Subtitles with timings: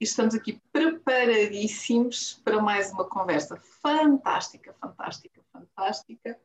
[0.00, 6.38] e estamos aqui preparadíssimos para mais uma conversa fantástica, fantástica, fantástica.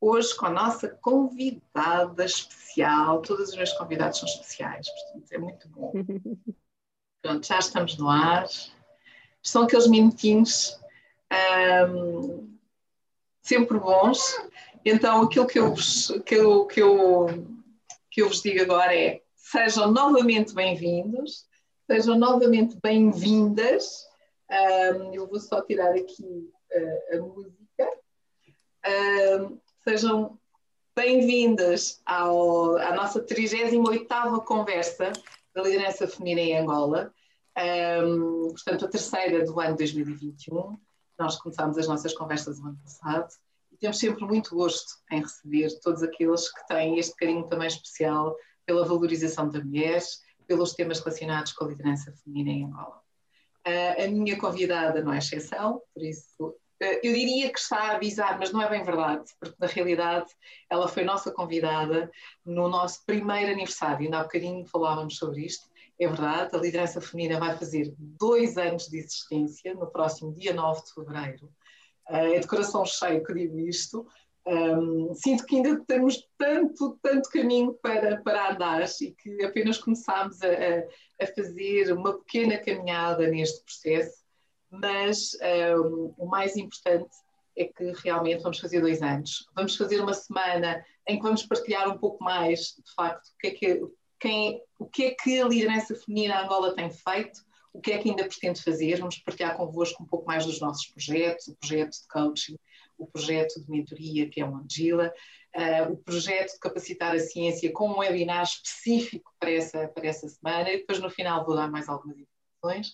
[0.00, 5.68] Hoje com a nossa convidada especial, todos os meus convidados são especiais, portanto é muito
[5.68, 5.92] bom.
[7.22, 8.46] Pronto, já estamos no ar.
[9.42, 10.80] São aqueles minutinhos
[11.88, 12.58] um,
[13.42, 14.40] sempre bons.
[14.84, 15.74] Então, aquilo que eu,
[16.24, 17.26] que, eu, que, eu,
[18.10, 21.48] que eu vos digo agora é: sejam novamente bem-vindos
[21.90, 24.06] Sejam novamente bem-vindas.
[24.48, 27.90] Um, eu vou só tirar aqui uh, a música.
[28.86, 30.38] Um, sejam
[30.94, 35.12] bem-vindas à nossa 38ª conversa
[35.52, 37.12] da liderança feminina em Angola.
[37.58, 40.78] Um, portanto, a terceira do ano 2021.
[41.18, 43.34] Nós começámos as nossas conversas no ano passado
[43.72, 48.36] e temos sempre muito gosto em receber todos aqueles que têm este carinho também especial
[48.64, 50.00] pela valorização da mulher
[50.50, 53.00] pelos temas relacionados com a liderança feminina em Angola.
[53.64, 57.94] Uh, a minha convidada não é exceção, por isso uh, eu diria que está a
[57.94, 60.26] avisar, mas não é bem verdade, porque na realidade
[60.68, 62.10] ela foi nossa convidada
[62.44, 65.70] no nosso primeiro aniversário, ainda há bocadinho falávamos sobre isto.
[66.00, 70.82] É verdade, a liderança feminina vai fazer dois anos de existência no próximo dia 9
[70.82, 71.46] de fevereiro.
[72.08, 74.04] Uh, é de coração cheio que digo isto,
[74.46, 80.38] um, sinto que ainda temos tanto, tanto caminho para, para andar e que apenas começámos
[80.42, 84.24] a, a fazer uma pequena caminhada neste processo,
[84.70, 85.32] mas
[85.76, 87.10] um, o mais importante
[87.56, 89.48] é que realmente vamos fazer dois anos.
[89.54, 93.46] Vamos fazer uma semana em que vamos partilhar um pouco mais, de facto, o que
[93.48, 93.82] é que,
[94.18, 97.40] quem, o que, é que a liderança feminina Angola tem feito,
[97.72, 98.98] o que é que ainda pretende fazer.
[98.98, 102.56] Vamos partilhar convosco um pouco mais dos nossos projetos, o projeto de coaching
[103.00, 105.12] o projeto de mentoria, que é o Angila,
[105.56, 110.28] uh, o projeto de capacitar a ciência com um webinar específico para essa, para essa
[110.28, 112.92] semana, e depois no final vou dar mais algumas informações.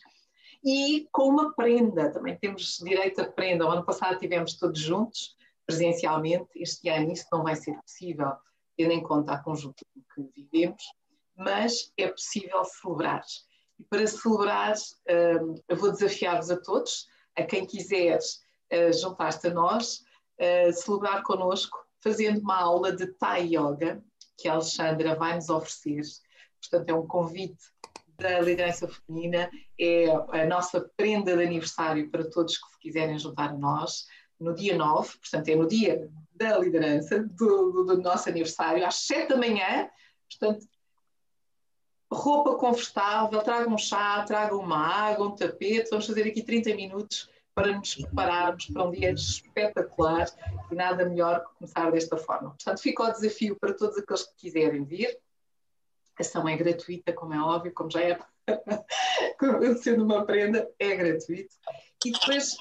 [0.65, 3.67] E com uma prenda, também temos direito a prenda.
[3.67, 5.35] O ano passado tivemos todos juntos,
[5.67, 8.33] presencialmente, este ano isso não vai ser possível,
[8.77, 10.83] tendo em conta a conjuntura que vivemos,
[11.37, 13.25] mas é possível celebrar.
[13.79, 18.41] E para celebrar, uh, eu vou desafiar-vos a todos, a quem quiseres
[18.93, 20.05] juntar-te a nós,
[20.41, 24.03] uh, celebrar connosco, fazendo uma aula de Thai Yoga,
[24.37, 26.03] que a Alexandra vai nos oferecer.
[26.61, 27.65] Portanto, é um convite
[28.19, 33.51] da liderança feminina, é a nossa prenda de aniversário para todos que se quiserem juntar
[33.51, 34.07] a nós,
[34.39, 38.97] no dia 9, portanto, é no dia da liderança, do, do, do nosso aniversário, às
[39.07, 39.89] 7 da manhã.
[40.29, 40.67] Portanto,
[42.13, 47.29] roupa confortável, tragam um chá, tragam uma água, um tapete, vamos fazer aqui 30 minutos
[47.57, 50.27] para nos prepararmos para um dia espetacular
[50.71, 52.51] e nada melhor que começar desta forma.
[52.51, 55.19] Portanto, fica o desafio para todos aqueles que quiserem vir.
[56.19, 58.19] A ação é gratuita, como é óbvio, como já é
[59.83, 61.55] sendo uma prenda, é gratuito.
[62.05, 62.57] E depois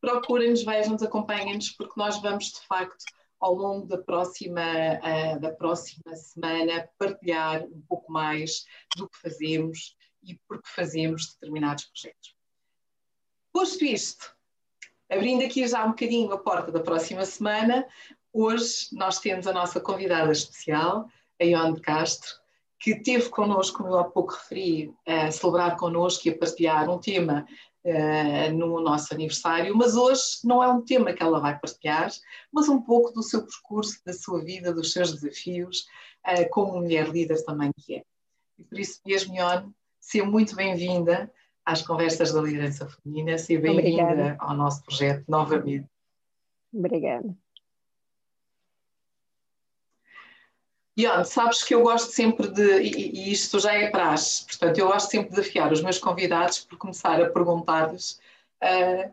[0.00, 3.04] procurem-nos, vejam-nos, acompanhem-nos, porque nós vamos de facto
[3.38, 8.64] ao longo da próxima, uh, da próxima semana partilhar um pouco mais
[8.96, 12.33] do que fazemos e por que fazemos determinados projetos.
[13.54, 14.34] Posto isto,
[15.08, 17.86] abrindo aqui já um bocadinho a porta da próxima semana,
[18.32, 21.08] hoje nós temos a nossa convidada especial,
[21.40, 22.28] a Ione de Castro,
[22.80, 26.98] que teve connosco, como eu há pouco referi, a celebrar connosco e a partilhar um
[26.98, 27.46] tema
[27.84, 32.10] uh, no nosso aniversário, mas hoje não é um tema que ela vai partilhar,
[32.50, 35.86] mas um pouco do seu percurso, da sua vida, dos seus desafios,
[36.26, 38.02] uh, como mulher líder também que é.
[38.58, 41.30] E por isso mesmo, Ione, seja muito bem-vinda
[41.64, 43.38] às conversas da liderança feminina.
[43.38, 45.88] Seja bem-vinda ao nosso projeto novamente.
[46.72, 47.36] Obrigada.
[50.96, 54.86] Ian, sabes que eu gosto sempre de, e, e isto já é praxe, portanto, eu
[54.86, 58.20] gosto sempre de desafiar os meus convidados por começar a perguntar-lhes
[58.62, 59.12] uh,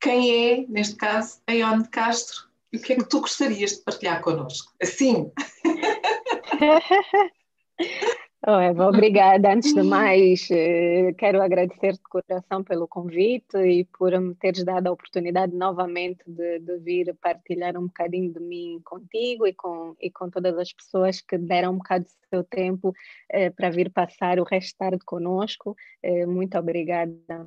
[0.00, 3.72] quem é, neste caso, a Ione de Castro e o que é que tu gostarias
[3.72, 4.72] de partilhar connosco?
[4.80, 5.30] Assim.
[8.46, 9.52] Oh, Eva, obrigada.
[9.52, 14.86] Antes de mais, eh, quero agradecer de coração pelo convite e por me teres dado
[14.86, 20.10] a oportunidade novamente de, de, vir partilhar um bocadinho de mim contigo e com, e
[20.10, 22.94] com todas as pessoas que deram um bocado do seu tempo
[23.28, 25.76] eh, para vir passar o resto da tarde conosco.
[26.02, 27.46] Eh, muito obrigada.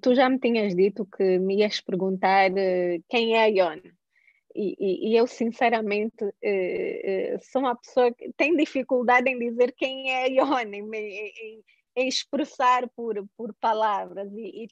[0.00, 3.92] Tu já me tinhas dito que me ias perguntar eh, quem é a Ione.
[4.54, 10.10] E, e, eu, sinceramente, eh, eh, sou uma pessoa que tem dificuldade em dizer quem
[10.10, 10.28] é
[10.70, 11.64] Ione, em, em,
[11.96, 14.32] em, expressar por, por palavras.
[14.32, 14.68] E, e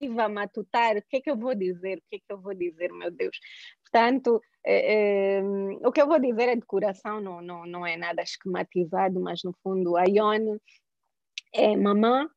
[0.00, 2.40] tive a matutar o que é que eu vou dizer, o que é que eu
[2.40, 3.36] vou dizer, meu Deus.
[3.82, 5.42] Portanto, eh,
[5.84, 9.42] o que eu vou dizer é de coração, não, não, não é nada esquematizado, mas
[9.42, 10.60] no fundo a Ione
[11.52, 12.28] é mamã,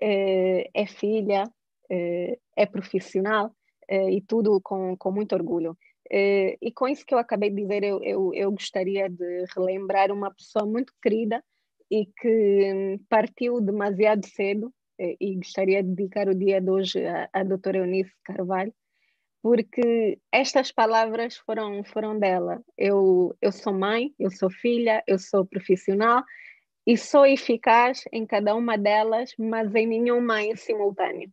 [0.00, 1.50] é, filha,
[1.90, 3.52] é, profissional
[3.88, 5.76] e tudo com, com muito orgulho.
[6.10, 10.12] É, e com isso que eu acabei de dizer, eu, eu, eu gostaria de relembrar
[10.12, 11.42] uma pessoa muito querida
[11.90, 17.42] e que partiu demasiado cedo e gostaria de dedicar o dia de hoje à, à
[17.42, 18.72] doutora Eunice Carvalho,
[19.42, 22.62] porque estas palavras foram, foram dela.
[22.76, 26.24] Eu, eu sou mãe, eu sou filha, eu sou profissional
[26.86, 31.30] e sou eficaz em cada uma delas, mas em nenhuma em simultâneo.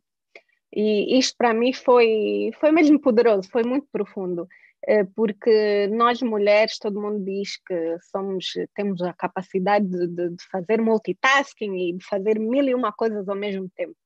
[0.74, 4.48] E isto para mim foi, foi mesmo poderoso, foi muito profundo.
[4.86, 10.80] Eh, porque nós mulheres, todo mundo diz que somos, temos a capacidade de, de, fazer
[10.82, 13.96] multitasking e de fazer mil e uma coisas ao mesmo tempo.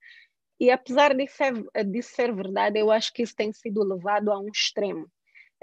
[0.61, 4.39] E apesar disso ser, disso ser verdade, eu acho que isso tem sido levado a
[4.39, 5.07] um extremo.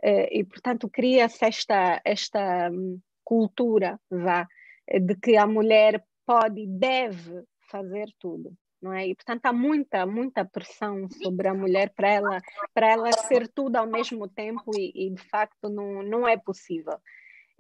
[0.04, 4.48] Eh, e, portanto, cria-se esta, esta hum, cultura vá,
[4.90, 9.08] de que a mulher pode e deve fazer tudo não é?
[9.08, 12.42] E portanto há muita, muita pressão sobre a mulher para ela,
[12.72, 16.98] para ela ser tudo ao mesmo tempo e, e de facto não, não é possível.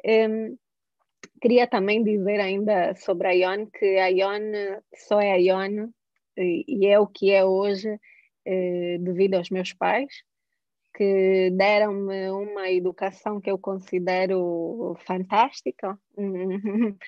[0.06, 0.56] Um,
[1.42, 5.90] queria também dizer ainda sobre a Ione que a Ione só é a Ione
[6.38, 8.00] e, e é o que é hoje
[8.46, 10.14] eh, devido aos meus pais
[10.96, 16.00] que deram-me uma educação que eu considero fantástica,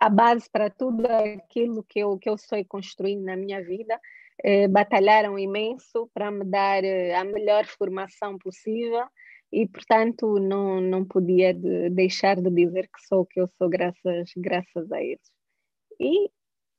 [0.00, 4.00] a base para tudo aquilo que eu, que eu sou construindo na minha vida.
[4.42, 9.06] Eh, batalharam imenso para me dar eh, a melhor formação possível
[9.52, 13.68] e, portanto, não, não podia de deixar de dizer que sou o que eu sou
[13.68, 15.30] graças, graças a eles.
[16.00, 16.28] E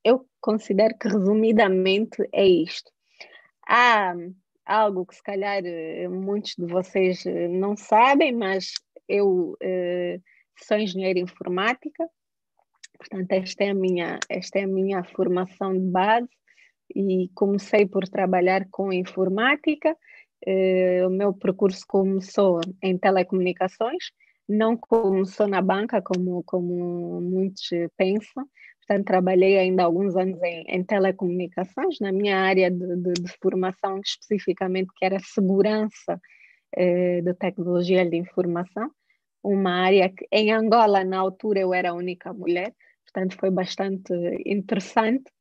[0.03, 2.91] eu considero que, resumidamente, é isto.
[3.67, 4.13] Há
[4.65, 8.73] algo que se calhar eh, muitos de vocês eh, não sabem, mas
[9.07, 10.19] eu eh,
[10.57, 12.07] sou engenheira informática,
[12.97, 16.29] portanto esta é a minha esta é a minha formação de base
[16.95, 19.95] e comecei por trabalhar com informática.
[21.07, 24.11] o meu percurso começou em telecomunicações,
[24.47, 28.47] não começou na banca como como muitos pensam,
[28.87, 33.99] Portanto, trabalhei ainda alguns anos em, em telecomunicações, na minha área de, de, de, formação
[33.99, 36.21] especificamente, que era segurança
[36.75, 38.91] eh, de tecnologia de informação,
[39.43, 42.73] uma área que em Angola, na altura, eu era a única mulher,
[43.05, 44.13] portanto, foi bastante
[44.45, 45.31] interessante.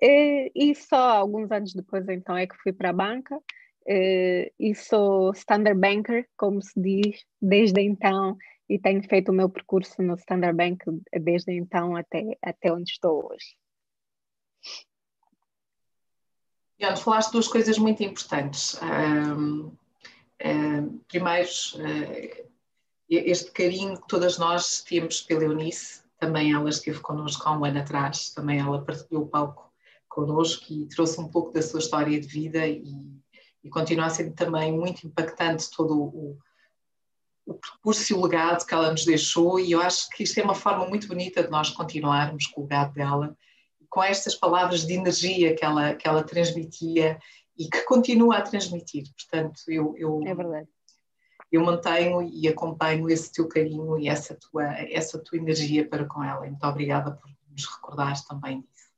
[0.00, 3.40] E, e só alguns anos depois, então, é que fui para a banca,
[3.88, 8.36] e sou standard banker, como se diz, desde então
[8.68, 10.84] e tenho feito o meu percurso no Standard Bank
[11.20, 13.56] desde então até, até onde estou hoje.
[16.78, 18.78] Ian, falaste duas coisas muito importantes.
[18.82, 19.72] Um,
[20.44, 22.48] um, primeiro, uh,
[23.08, 27.80] este carinho que todas nós temos pela Eunice, também ela esteve connosco há um ano
[27.80, 29.72] atrás, também ela partilhou o palco
[30.08, 32.82] connosco e trouxe um pouco da sua história de vida e,
[33.64, 36.38] e continua sendo também muito impactante todo o,
[37.48, 40.44] o percurso e o legado que ela nos deixou, e eu acho que isto é
[40.44, 43.36] uma forma muito bonita de nós continuarmos com o legado dela,
[43.88, 47.18] com estas palavras de energia que ela, que ela transmitia
[47.56, 49.04] e que continua a transmitir.
[49.14, 50.66] Portanto, eu, eu, é
[51.50, 56.22] eu mantenho e acompanho esse teu carinho e essa tua, essa tua energia para com
[56.22, 56.46] ela.
[56.46, 58.88] Muito obrigada por nos recordares também disso.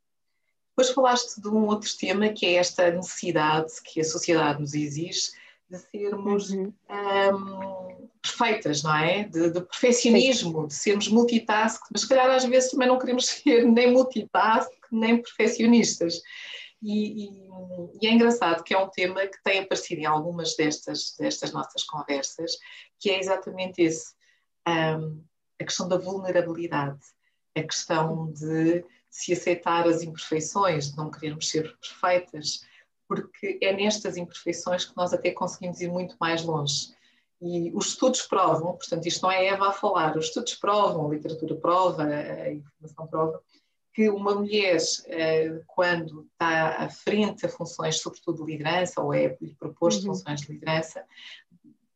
[0.70, 5.30] Depois falaste de um outro tema que é esta necessidade que a sociedade nos exige
[5.70, 6.72] de sermos uhum.
[6.90, 7.89] um,
[8.22, 9.24] perfeitas, não é?
[9.24, 13.64] De, de perfeccionismo, de sermos multitask, mas se calhar às vezes também não queremos ser
[13.64, 16.20] nem multitask, nem perfeccionistas.
[16.82, 17.48] E, e,
[18.00, 21.84] e, é engraçado que é um tema que tem aparecido em algumas destas, destas nossas
[21.84, 22.56] conversas,
[22.98, 24.14] que é exatamente esse,
[24.66, 25.22] um,
[25.60, 27.00] a questão da vulnerabilidade,
[27.54, 32.64] a questão de se aceitar as imperfeições, de não querermos ser perfeitas,
[33.06, 36.94] porque é nestas imperfeições que nós até conseguimos ir muito mais longe.
[37.40, 41.14] E os estudos provam, portanto, isto não é Eva a falar, os estudos provam, a
[41.14, 43.42] literatura prova, a informação prova,
[43.92, 49.36] que uma mulher, eh, quando está à frente a funções, sobretudo de liderança, ou é
[49.58, 50.14] proposto uhum.
[50.14, 51.04] funções de liderança,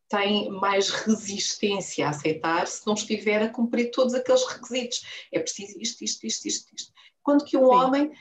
[0.08, 5.02] tem mais resistência a aceitar se não estiver a cumprir todos aqueles requisitos.
[5.32, 6.92] É preciso isto, isto, isto, isto, isto.
[7.22, 7.74] Quando que um Sim.
[7.74, 8.12] homem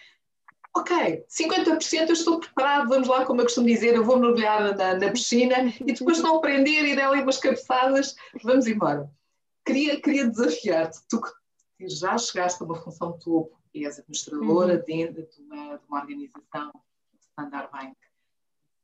[0.75, 4.95] ok, 50% eu estou preparado, vamos lá, como eu costumo dizer, eu vou mergulhar na,
[4.95, 9.09] na piscina e depois não aprender e dar ali umas cabeçadas, vamos embora.
[9.65, 14.83] Queria, queria desafiar-te, tu que já chegaste a uma função topo, e és administradora uhum.
[14.85, 16.71] dentro de uma, de uma organização,
[17.19, 17.95] Standard Bank,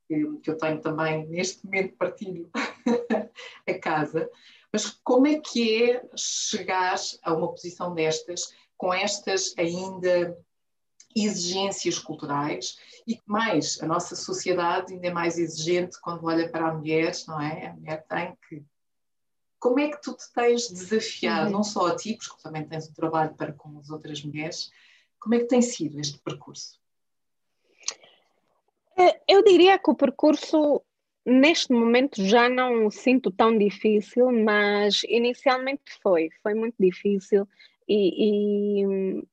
[0.07, 2.49] que, que eu tenho também, neste momento, partilho
[3.67, 4.29] a casa,
[4.73, 10.37] mas como é que é chegar a uma posição destas, com estas ainda
[11.15, 16.67] exigências culturais e que mais a nossa sociedade ainda é mais exigente quando olha para
[16.67, 17.67] a mulher, não é?
[17.67, 18.63] A mulher tem que.
[19.59, 22.93] Como é que tu te tens desafiado, não só a ti, porque também tens um
[22.93, 24.71] trabalho para com as outras mulheres,
[25.19, 26.79] como é que tem sido este percurso?
[28.97, 30.81] É, eu diria que o percurso
[31.25, 37.47] neste momento já não o sinto tão difícil, mas inicialmente foi, foi muito difícil
[37.87, 39.27] e, e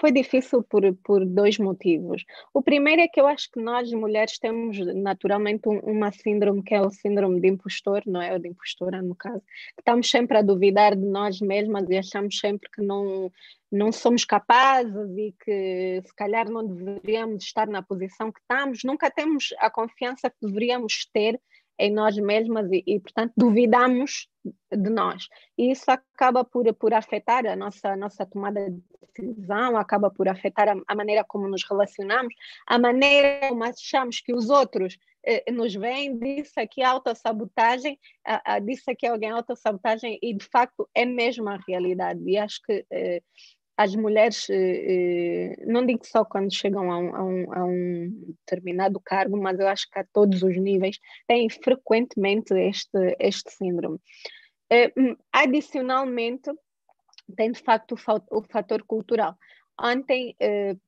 [0.00, 2.24] foi difícil por, por dois motivos.
[2.52, 6.74] O primeiro é que eu acho que nós, mulheres, temos naturalmente um, uma síndrome que
[6.74, 8.32] é o síndrome de impostor, não é?
[8.32, 9.42] Ou de impostora, no caso.
[9.78, 13.30] Estamos sempre a duvidar de nós mesmas e achamos sempre que não,
[13.70, 18.84] não somos capazes e que se calhar não deveríamos estar na posição que estamos.
[18.84, 21.40] Nunca temos a confiança que deveríamos ter
[21.82, 24.28] em nós mesmas e, e, portanto, duvidamos
[24.70, 25.28] de nós.
[25.58, 28.80] E isso acaba por, por afetar a nossa, nossa tomada de
[29.12, 32.32] decisão, acaba por afetar a, a maneira como nos relacionamos,
[32.68, 34.96] a maneira como achamos que os outros
[35.26, 36.16] eh, nos veem.
[36.16, 41.58] Disse aqui autossabotagem, ah, ah, disse aqui alguém autossabotagem, e de facto é mesmo a
[41.66, 42.22] realidade.
[42.24, 42.86] E acho que.
[42.90, 43.22] Eh,
[43.76, 48.34] as mulheres, eh, eh, não digo só quando chegam a um, a, um, a um,
[48.46, 53.98] determinado cargo, mas eu acho que a todos os níveis têm frequentemente este, este síndrome.
[54.70, 56.50] Eh, hum, adicionalmente,
[57.36, 57.94] tem de facto
[58.30, 59.36] o, fator cultural.
[59.80, 60.36] Ontem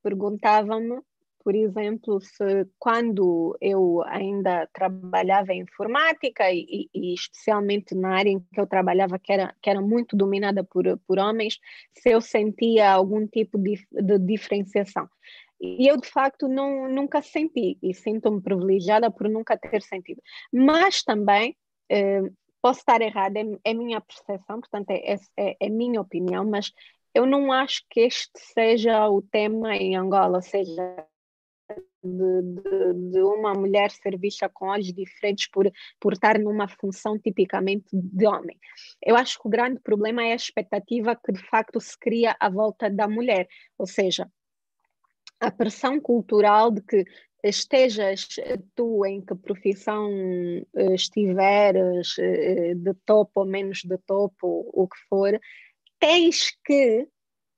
[0.02, 1.00] perguntavam-me
[1.44, 8.40] por exemplo, se quando eu ainda trabalhava em informática e, e, especialmente na área em
[8.40, 11.58] que eu trabalhava, que era, que era muito dominada por, por homens,
[11.92, 15.06] se eu sentia algum tipo de, de diferenciação.
[15.60, 20.22] E eu, de facto, não, nunca senti, e sinto-me privilegiada por nunca ter sentido.
[20.52, 21.56] Mas também,
[21.90, 22.22] eh,
[22.62, 26.72] posso estar errada, é, é minha percepção, portanto, é, é, é minha opinião, mas
[27.14, 31.06] eu não acho que este seja o tema em Angola, seja
[32.02, 37.18] de, de, de, uma mulher ser vista com olhos diferentes por, por estar numa função
[37.18, 38.58] tipicamente de homem.
[39.02, 42.50] Eu acho que o grande problema é a expectativa que de facto se cria à
[42.50, 44.30] volta da mulher, ou seja,
[45.40, 47.04] a pressão cultural de que
[47.42, 48.26] estejas
[48.74, 50.10] tu em que profissão
[50.76, 55.38] eh, estiveres, eh, de topo ou menos de topo, o que for,
[55.98, 57.06] tens que,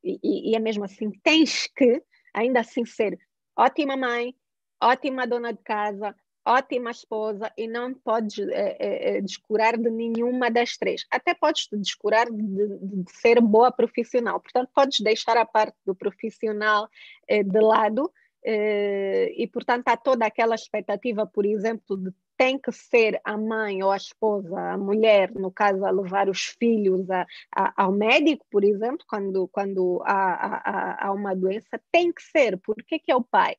[0.03, 2.03] e, e é mesmo assim, tens que
[2.35, 3.17] ainda assim ser
[3.57, 4.35] ótima mãe,
[4.83, 6.15] ótima dona de casa,
[6.47, 11.05] ótima esposa e não podes é, é, descurar de nenhuma das três.
[11.11, 14.41] Até podes descurar de, de, de, ser boa profissional.
[14.41, 16.89] Portanto, podes deixar a parte do profissional
[17.27, 18.13] é, de lado
[18.49, 23.91] e, portanto, há toda aquela expectativa, por exemplo, de tem que ser a mãe ou
[23.91, 28.65] a esposa, a mulher, no caso, a levar os filhos a, a, ao médico, por
[28.65, 32.59] exemplo, quando, quando há, há, há, uma doença, tem que ser.
[32.59, 33.57] Por que, que é o pai?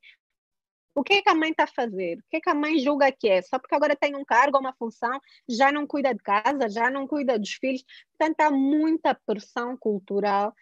[0.96, 2.18] O que, que a mãe está a fazer?
[2.18, 3.42] O que, que a mãe julga que é?
[3.44, 7.06] Só porque agora tem um cargo, uma função, já não cuida de casa, já não
[7.08, 7.84] cuida dos filhos.
[8.18, 10.54] Portanto, há muita pressão cultural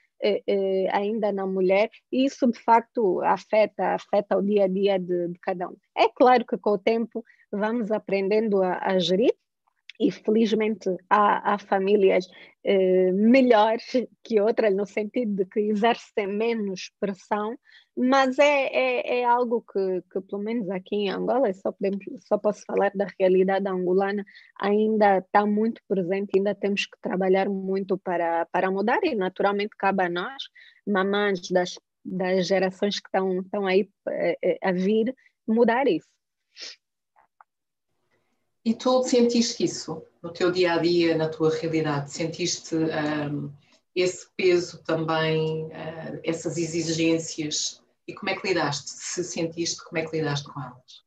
[0.92, 5.40] ainda na mulher, e isso de facto afeta, afeta o dia a dia de, de
[5.40, 5.76] cada um.
[5.96, 9.34] É claro que com o tempo vamos aprendendo a, a gerir,
[10.00, 12.28] e felizmente há, há famílias
[12.64, 13.86] eh, melhores
[14.24, 17.58] que outras, no sentido de que exercem menos pressão,
[17.98, 22.38] mas é, é, é algo que, que, pelo menos aqui em Angola, só, podemos, só
[22.38, 24.26] posso falar da realidade angolana,
[24.60, 30.04] ainda está muito presente, ainda temos que trabalhar muito para, para mudar, e naturalmente cabe
[30.04, 30.44] a nós,
[30.86, 35.16] mamães das, das gerações que estão, estão aí eh, eh, a vir,
[35.48, 36.10] mudar isso.
[38.66, 42.12] E tu sentiste isso no teu dia a dia, na tua realidade?
[42.12, 43.54] Sentiste um,
[43.96, 47.85] esse peso também, uh, essas exigências?
[48.08, 48.90] E como é que lidaste?
[48.90, 51.06] Se sentiste, como é que lidaste com elas?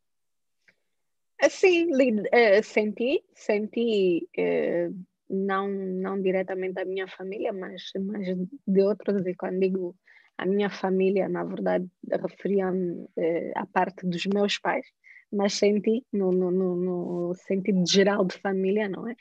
[1.51, 4.93] Sim, uh, senti, senti uh,
[5.31, 8.27] não, não diretamente da minha família, mas, mas
[8.67, 9.97] de outros, e quando digo
[10.37, 14.87] a minha família, na verdade, referia-me uh, à parte dos meus pais,
[15.33, 19.15] mas senti no, no, no, no sentido geral de família, não é?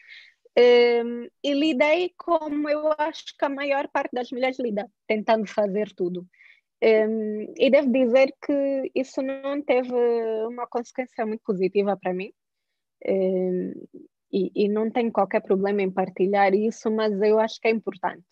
[0.59, 5.93] Um, e lidei como eu acho que a maior parte das mulheres lida, tentando fazer
[5.93, 6.25] tudo.
[6.83, 9.93] Um, e devo dizer que isso não teve
[10.47, 12.31] uma consequência muito positiva para mim.
[13.07, 13.73] Um,
[14.31, 18.23] e, e, não tenho qualquer problema em partilhar isso, mas eu acho que é importante.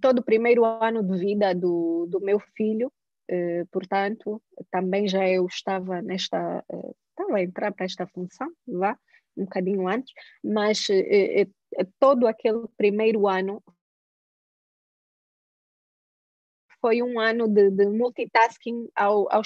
[0.00, 2.90] todo o primeiro ano de vida do, do meu filho,
[3.30, 8.98] eh, portanto, também já eu estava nesta, uh, estava a entrar para esta função, vá,
[9.36, 13.62] um bocadinho antes, mas uh, todo aquele primeiro ano
[16.80, 19.42] foi um ano de, de multitasking ao, ao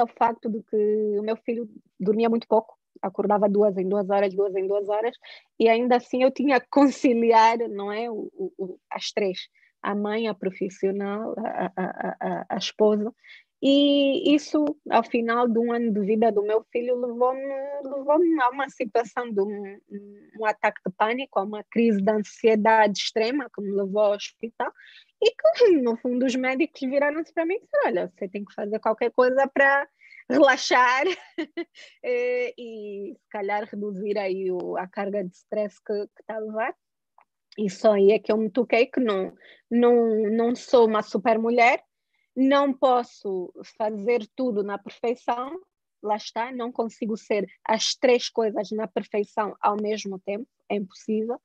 [0.00, 4.34] ao facto de que o meu filho dormia muito pouco, acordava duas em duas horas,
[4.34, 5.16] duas em duas horas,
[5.58, 9.48] e ainda assim eu tinha que conciliar, não é, o, o, as três,
[9.82, 13.12] a mãe, a profissional, a, a, a, a esposa,
[13.68, 17.42] e isso, ao final de um ano de vida do meu filho, levou-me
[17.82, 19.76] levou a uma situação de um,
[20.38, 24.72] um, ataque de pânico, a uma crise de ansiedade extrema que me levou ao hospital.
[25.20, 28.54] E que, no fundo, os médicos viraram-se para mim e disseram: Olha, você tem que
[28.54, 29.88] fazer qualquer coisa para
[30.30, 31.04] relaxar
[32.04, 36.38] eh, e, se calhar, reduzir aí o, a carga de stress que, que está a
[36.38, 36.72] levar.
[37.58, 39.34] E só aí é que eu me toquei que não,
[39.68, 41.82] não, não sou uma super mulher,
[42.36, 45.58] não posso fazer tudo na perfeição,
[46.02, 51.40] lá está, não consigo ser as três coisas na perfeição ao mesmo tempo, é impossível.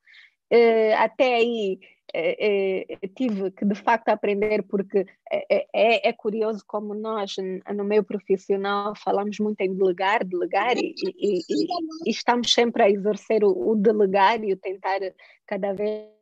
[0.54, 1.80] Uh, até aí
[2.14, 7.36] uh, uh, tive que de facto aprender, porque é, é, curioso como nós,
[7.74, 11.68] no meio profissional, falamos muito em delegar, delegar, e, e, e,
[12.06, 15.00] e estamos sempre a exercer o, o delegar e o tentar
[15.48, 16.21] cada vez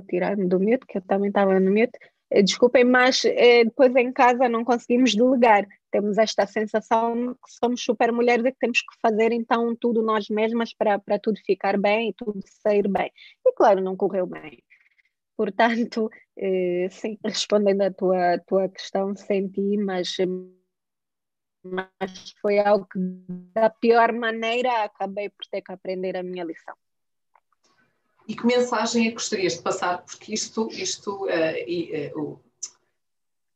[0.00, 1.98] tirar-me do mute, que eu também estava no mute.
[2.30, 5.66] Eh, desculpem, mas eh, depois em casa não conseguimos delegar.
[5.90, 10.28] Temos esta sensação que somos super mulheres e que temos que fazer então tudo nós
[10.28, 13.10] mesmas para, para tudo ficar bem e tudo sair bem.
[13.46, 14.62] E claro, não correu bem.
[15.36, 20.16] Portanto, eh, sim, respondendo à tua, tua questão, senti, mas,
[21.62, 22.98] mas foi algo que
[23.54, 26.74] da pior maneira acabei por ter que aprender a minha lição.
[28.26, 30.02] E que mensagem é que gostarias de passar?
[30.02, 32.40] Porque isto, isto uh, e, uh,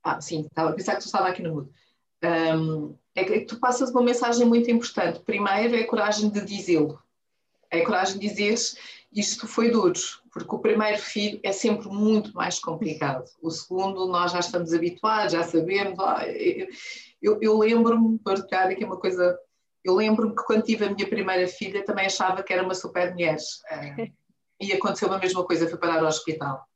[0.03, 1.73] ah, sim, estava a pensar que tu estava aqui no mudo.
[2.25, 5.21] Um, é que tu passas uma mensagem muito importante.
[5.21, 7.03] Primeiro é a coragem de dizê-lo.
[7.71, 8.77] É a coragem de dizeres
[9.17, 9.99] isto foi duro,
[10.31, 13.25] porque o primeiro filho é sempre muito mais complicado.
[13.41, 15.99] O segundo nós já estamos habituados, já sabemos.
[15.99, 16.25] Ah,
[17.23, 19.39] eu, eu lembro-me, para aqui uma coisa,
[19.83, 23.13] eu lembro-me que quando tive a minha primeira filha também achava que era uma super
[23.13, 23.39] mulher.
[24.61, 26.67] e aconteceu a mesma coisa, fui parar ao hospital.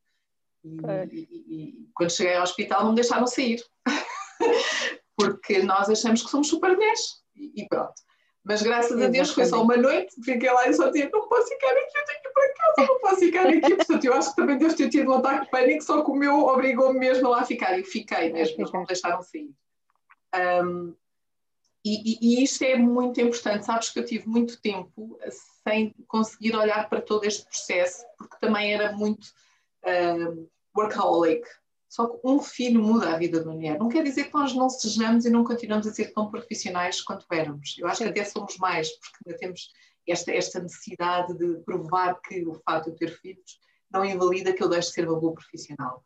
[0.62, 0.68] E,
[1.10, 3.62] e, e, quando cheguei ao hospital não me deixaram sair,
[5.16, 7.94] porque nós achamos que somos super mulheres e, pronto.
[8.42, 9.08] Mas graças Exatamente.
[9.08, 11.98] a Deus foi só uma noite, fiquei lá e só tinha, não posso ficar aqui,
[11.98, 13.76] eu tenho que ir para casa, não posso ficar aqui.
[13.76, 16.14] Portanto, eu acho que também Deus ter tido um ataque de pânico, só que o
[16.14, 19.50] meu obrigou-me mesmo a lá ficar e fiquei mesmo, eles não me deixaram sair.
[20.64, 20.94] Um,
[21.84, 25.18] e, e, e, isto é muito importante, sabes que eu tive muito tempo
[25.66, 29.26] sem conseguir olhar para todo este processo, porque também era muito
[29.84, 31.46] uh, workaholic.
[31.88, 33.78] Só que um filho muda a vida da mulher.
[33.78, 37.26] Não quer dizer que nós não sejamos e não continuamos a ser tão profissionais quanto
[37.32, 37.76] éramos.
[37.78, 39.72] Eu acho que até somos mais, porque ainda temos
[40.08, 43.58] esta, esta necessidade de provar que o fato de eu ter filhos
[43.90, 46.04] não invalida que eu deixe de ser uma boa profissional.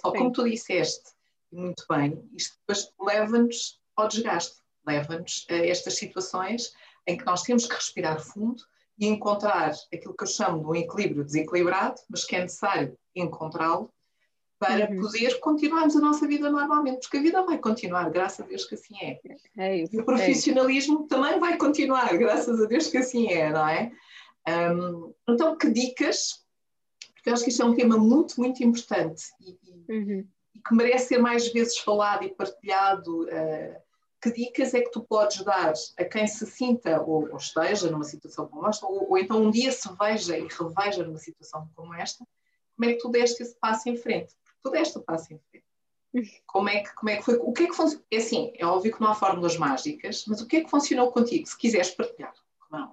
[0.00, 1.10] Só como tu disseste,
[1.52, 6.72] muito bem, isto depois leva-nos ao desgaste leva-nos a estas situações
[7.06, 8.62] em que nós temos que respirar fundo
[8.98, 13.92] e encontrar aquilo que eu chamo de um equilíbrio desequilibrado, mas que é necessário encontrá-lo
[14.58, 15.00] para uhum.
[15.00, 18.74] poder continuarmos a nossa vida normalmente, porque a vida vai continuar, graças a Deus que
[18.74, 19.20] assim é.
[19.58, 23.50] é isso, e o profissionalismo é também vai continuar, graças a Deus que assim é,
[23.50, 23.92] não é?
[24.48, 26.44] Um, então, que dicas?
[27.14, 30.26] Porque eu acho que isto é um tema muito, muito importante e, uhum.
[30.54, 33.24] e que merece ser mais vezes falado e partilhado.
[33.24, 33.85] Uh,
[34.30, 38.04] que dicas é que tu podes dar a quem se sinta ou, ou esteja numa
[38.04, 41.94] situação como esta, ou, ou, então um dia se veja e reveja numa situação como
[41.94, 42.26] esta,
[42.76, 44.34] como é que tu deste esse passo em frente?
[44.44, 45.66] Porque tu deste o passo em frente.
[46.46, 47.34] Como é que, como é que foi?
[47.34, 48.06] O que é que funcionou?
[48.10, 51.12] É assim, é óbvio que não há fórmulas mágicas, mas o que é que funcionou
[51.12, 51.46] contigo?
[51.46, 52.88] Se quiseres partilhar, como é,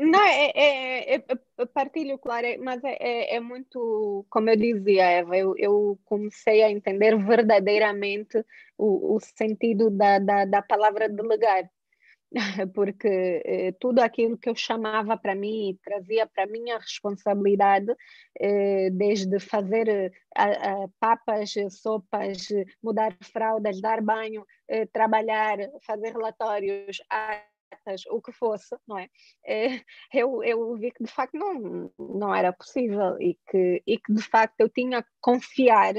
[0.00, 1.24] não, é, é, é,
[1.58, 5.98] é, partilho, claro, é, mas é, é, é, muito, como eu dizia, Eva, eu, eu
[6.04, 8.44] comecei a entender verdadeiramente
[8.76, 11.68] o, o sentido da, da, da palavra delegar,
[12.74, 17.94] porque eh, tudo aquilo que eu chamava para mim e trazia para minha responsabilidade,
[18.38, 22.48] eh, desde fazer eh, a, a papas, sopas,
[22.82, 24.44] mudar fraldas, dar banho,
[24.92, 27.42] trabalhar, fazer relatórios, a
[28.10, 29.08] o que fosse, não é?
[29.46, 29.80] Eh,
[30.12, 34.22] eu, eu vi que de facto não, não era possível e que, e que de
[34.22, 35.94] facto eu tinha que confiar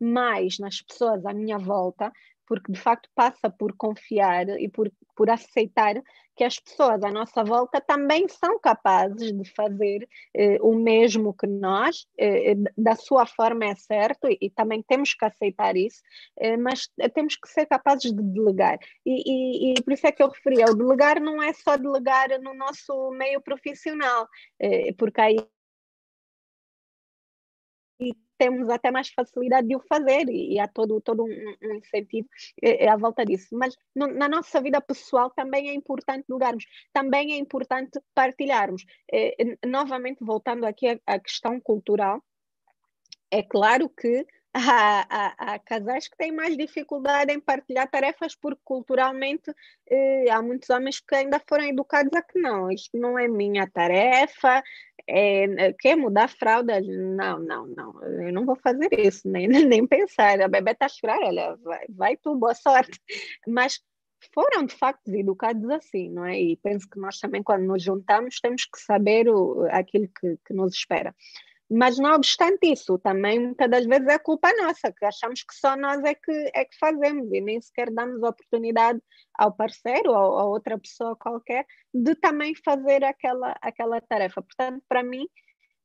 [0.00, 2.12] mais nas pessoas à minha volta,
[2.46, 6.02] porque de facto passa por confiar e por, por aceitar
[6.36, 11.46] que as pessoas à nossa volta também são capazes de fazer eh, o mesmo que
[11.46, 16.02] nós, eh, eh da sua forma é certo, e, e, também temos que aceitar isso,
[16.38, 18.78] eh, mas temos que ser capazes de delegar.
[19.06, 22.28] E, e, e, por isso é que eu referia, o delegar não é só delegar
[22.40, 24.28] no nosso meio profissional,
[24.58, 25.36] eh, porque aí
[28.38, 32.28] temos até mais facilidade de o fazer e, há todo, todo um, um incentivo
[32.62, 33.56] é, à volta disso.
[33.56, 38.84] Mas no, na nossa vida pessoal também é importante lugarmos, também é importante partilharmos.
[39.12, 39.34] É,
[39.66, 42.22] novamente, voltando aqui à, à questão cultural,
[43.30, 44.26] é claro que
[45.38, 49.52] há, casais que têm mais dificuldade em partilhar tarefas porque culturalmente
[49.88, 53.68] eh, há muitos homens que ainda foram educados a que não, isto não é minha
[53.68, 54.62] tarefa,
[55.08, 56.86] é, quer mudar fraldas?
[56.86, 60.88] Não, não, não, eu não vou fazer isso, nem, nem pensar, a bebê está a
[60.88, 62.98] chorar, olha, vai, vai tu, boa sorte,
[63.46, 63.80] mas
[64.32, 66.40] foram de facto educados assim, não é?
[66.40, 70.54] E penso que nós também, quando nos juntamos, temos que saber o, aquilo que, que
[70.54, 71.14] nos espera.
[71.70, 75.76] Mas não obstante isso, também muitas das vezes é culpa nossa, que achamos que só
[75.76, 79.00] nós é que, é que fazemos e nem sequer damos oportunidade
[79.34, 84.42] ao parceiro ou a outra pessoa qualquer de também fazer aquela, aquela tarefa.
[84.42, 85.26] Portanto, para mim,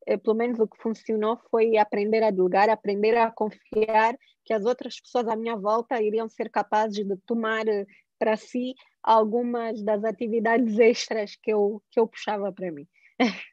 [0.06, 4.64] eh, pelo menos o que funcionou foi aprender a delegar, aprender a confiar que as
[4.64, 7.86] outras pessoas à minha volta iriam ser capazes de tomar eh,
[8.18, 12.86] para si algumas das atividades extras que eu, que eu puxava para mim.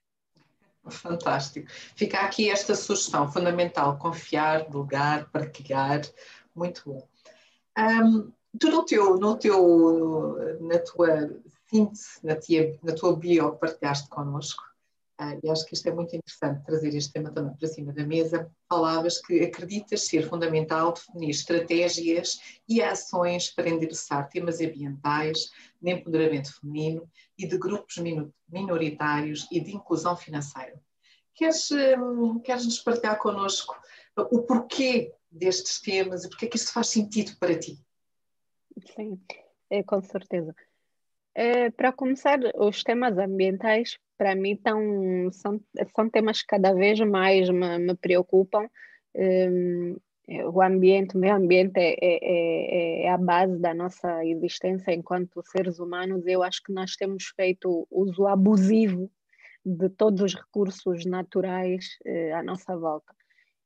[0.89, 1.67] Fantástico.
[1.95, 6.01] Fica aqui esta sugestão fundamental: confiar, delegar, partilhar.
[6.55, 7.07] Muito bom.
[7.77, 11.29] Um, tu no teu, no teu, na tua
[11.69, 14.63] síntese, na, tia, na tua bio que partilhaste connosco,
[15.19, 18.05] uh, e acho que isto é muito interessante trazer este tema também para cima da
[18.05, 25.51] mesa, falavas que acreditas ser fundamental definir estratégias e ações para endereçar temas ambientais,
[25.81, 27.95] de empoderamento feminino e de grupos
[28.49, 30.79] minoritários e de inclusão financeira.
[31.33, 33.79] Queres, hum, queres nos partilhar connosco
[34.15, 37.79] o porquê destes temas e porquê é que isto faz sentido para ti?
[38.95, 39.19] Sim,
[39.69, 40.55] é, com certeza.
[41.35, 45.61] É, para começar, os temas ambientais, para mim, tão, são,
[45.95, 48.67] são temas que cada vez mais me, me preocupam.
[49.15, 49.95] Um,
[50.53, 55.41] o ambiente, o meio ambiente é, é, é, é, a base da nossa existência enquanto
[55.45, 56.25] seres humanos.
[56.25, 59.09] Eu acho que nós temos feito uso abusivo
[59.65, 63.13] de todos os recursos naturais eh, à nossa volta.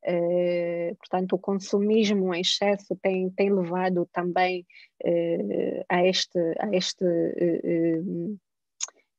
[0.04, 4.66] Eh, portanto, o consumismo em excesso tem, tem levado também
[5.04, 7.06] eh, a este, a este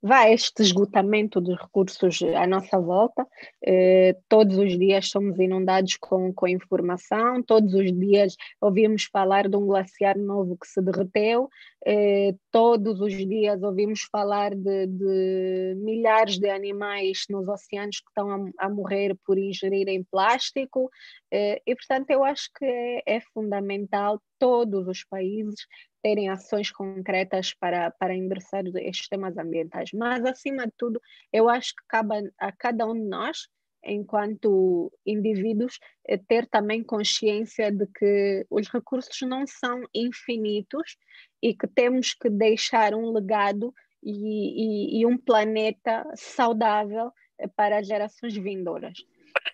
[0.02, 3.24] vai este esgotamento dos recursos à nossa volta.
[3.64, 9.56] Eh, todos os dias somos inundados com, com informação, todos os dias ouvimos falar de
[9.56, 11.48] um glaciar novo que se derreteu,
[11.86, 18.30] eh, todos os dias ouvimos falar de, de, milhares de animais nos oceanos que estão
[18.30, 20.90] a, a morrer por ingerirem plástico,
[21.32, 25.66] e portanto eu acho que é, é fundamental todos os países
[26.02, 29.90] terem ações concretas para, para endereçar estes temas ambientais.
[29.94, 31.00] Mas, acima de tudo,
[31.32, 33.48] eu acho que cabe a cada um de nós,
[33.84, 40.96] enquanto indivíduos, eh, ter também consciência de que os recursos não são infinitos
[41.40, 47.78] e que temos que deixar um legado e, e, e um planeta saudável eh, para
[47.78, 49.04] as gerações vindouras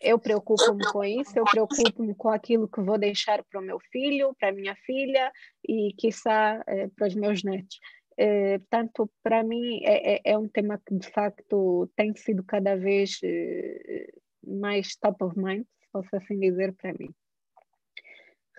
[0.00, 4.34] eu preocupo-me com isso, eu preocupo-me com aquilo que vou deixar para o meu filho,
[4.38, 5.32] para a minha filha
[5.66, 7.78] e, quiçá, eh, para os meus netos.
[8.16, 12.76] Eh, portanto, para mim é, é, é, um tema que de facto tem sido cada
[12.76, 14.10] vez eh,
[14.44, 17.10] mais top of mind, se posso assim dizer, para mim.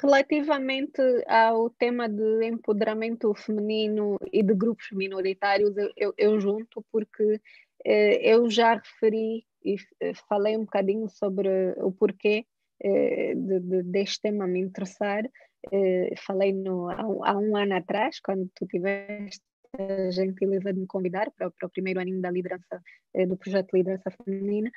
[0.01, 7.41] Relativamente ao tema de empoderamento feminino e de grupos minoritários, eu, eu, junto porque
[7.83, 12.45] eu já referi e eh, falei um bocadinho sobre o porquê
[12.81, 15.23] eh, de, de, deste tema me interessar.
[15.71, 19.41] Eh, falei no, há, há, um ano atrás, quando tu tiveste
[19.77, 22.81] a gentileza de me convidar para, para o primeiro aninho da liderança,
[23.27, 24.71] do projeto Liderança Feminina.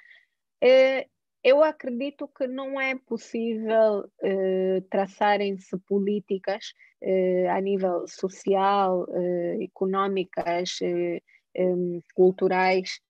[1.42, 4.04] Eu acredito que não é possível
[4.90, 6.74] traçarem-se políticas
[7.50, 9.06] a nível social,
[9.62, 10.78] económicas,
[12.14, 13.00] culturais,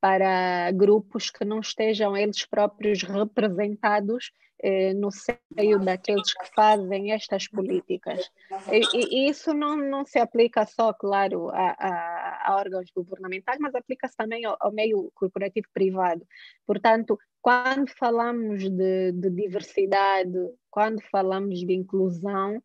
[0.00, 4.32] para grupos que não estejam eles próprios representados
[4.62, 8.30] eh, no seio daqueles que fazem estas políticas.
[8.70, 13.74] E, e isso não, não se aplica só, claro, a, a, a órgãos governamentais, mas
[13.74, 16.26] aplica-se também ao, ao, meio corporativo privado.
[16.66, 20.38] Portanto, quando falamos de, de diversidade,
[20.70, 22.62] quando falamos de inclusão,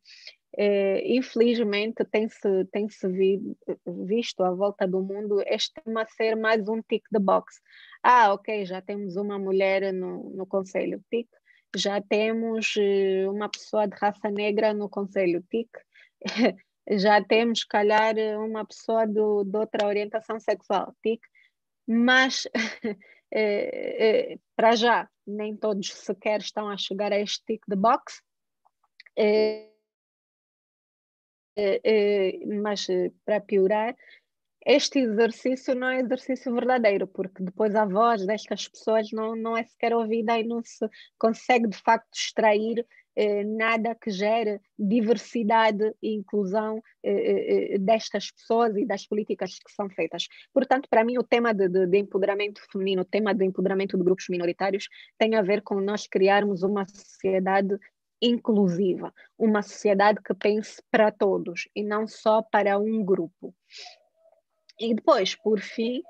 [0.56, 3.40] eh, infelizmente tem-se tem -se vi,
[4.06, 7.60] visto à volta do mundo este tema ser mais um tick the box.
[8.02, 11.28] Ah, ok, já temos uma mulher no, no Conselho, tick.
[11.76, 15.70] Já temos eh, uma pessoa de raça negra no Conselho, tick.
[16.90, 21.20] já temos, calhar, uma pessoa do, de outra orientação sexual, tic,
[21.86, 22.46] mas
[23.32, 28.22] eh, eh, para já nem todos sequer estão a chegar a este tick the box.
[29.16, 29.70] Eh,
[32.60, 33.96] mas eh, para piorar,
[34.66, 39.62] este exercício não é exercício verdadeiro, porque depois a voz destas pessoas não, não é
[39.62, 40.88] sequer ouvida e não se
[41.18, 48.76] consegue de facto extrair eh, nada que gere diversidade e inclusão eh, eh, destas pessoas
[48.76, 50.26] e das políticas que são feitas.
[50.52, 54.04] Portanto, para mim, o tema de, de, de, empoderamento feminino, o tema de empoderamento de
[54.04, 57.78] grupos minoritários, tem a ver com nós criarmos uma sociedade
[58.20, 63.54] inclusiva, uma sociedade que pense para todos e não só para um grupo.
[64.80, 66.02] E depois, por fim,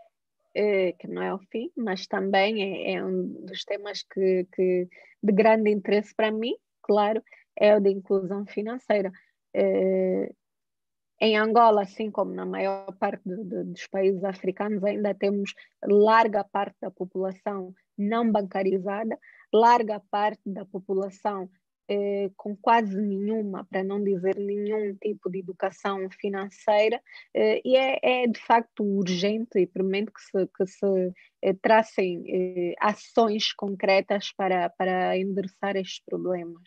[0.55, 4.89] eh, que não é o fim, mas também é, é um dos temas que, que,
[5.23, 7.23] de grande interesse para mim, claro,
[7.57, 9.13] é o de inclusão financeira.
[9.55, 10.31] Eh,
[11.21, 16.45] em Angola, assim como na maior parte de, de, dos países africanos, ainda temos larga
[16.45, 19.19] parte da população não bancarizada,
[19.53, 21.49] larga parte da população
[21.89, 27.01] eh, com quase nenhuma, para não dizer nenhum tipo de educação financeira,
[27.33, 32.75] eh, e é, é, de facto urgente e premente que se, que se eh, tracem
[32.81, 36.63] ações concretas para, para endereçar estes problemas.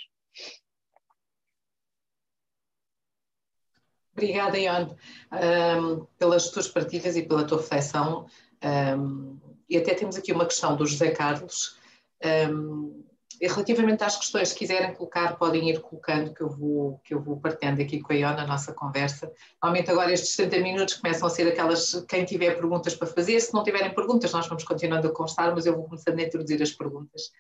[4.14, 4.96] Obrigada, Ione,
[5.32, 8.26] um, pelas tuas partilhas e pela tua reflexão.
[8.64, 9.38] Um,
[9.70, 11.78] e até temos aqui uma questão do José Carlos.
[12.24, 13.09] Um,
[13.42, 17.40] relativamente às questões, se quiserem colocar, podem ir colocando, que eu vou, que eu vou
[17.40, 19.32] partilhando aqui com a Iona a nossa conversa.
[19.62, 23.54] Normalmente agora estes 30 minutos começam a ser aquelas, quem tiver perguntas para fazer, se
[23.54, 26.72] não tiverem perguntas nós vamos continuando a constar, mas eu vou começando a introduzir as
[26.72, 27.32] perguntas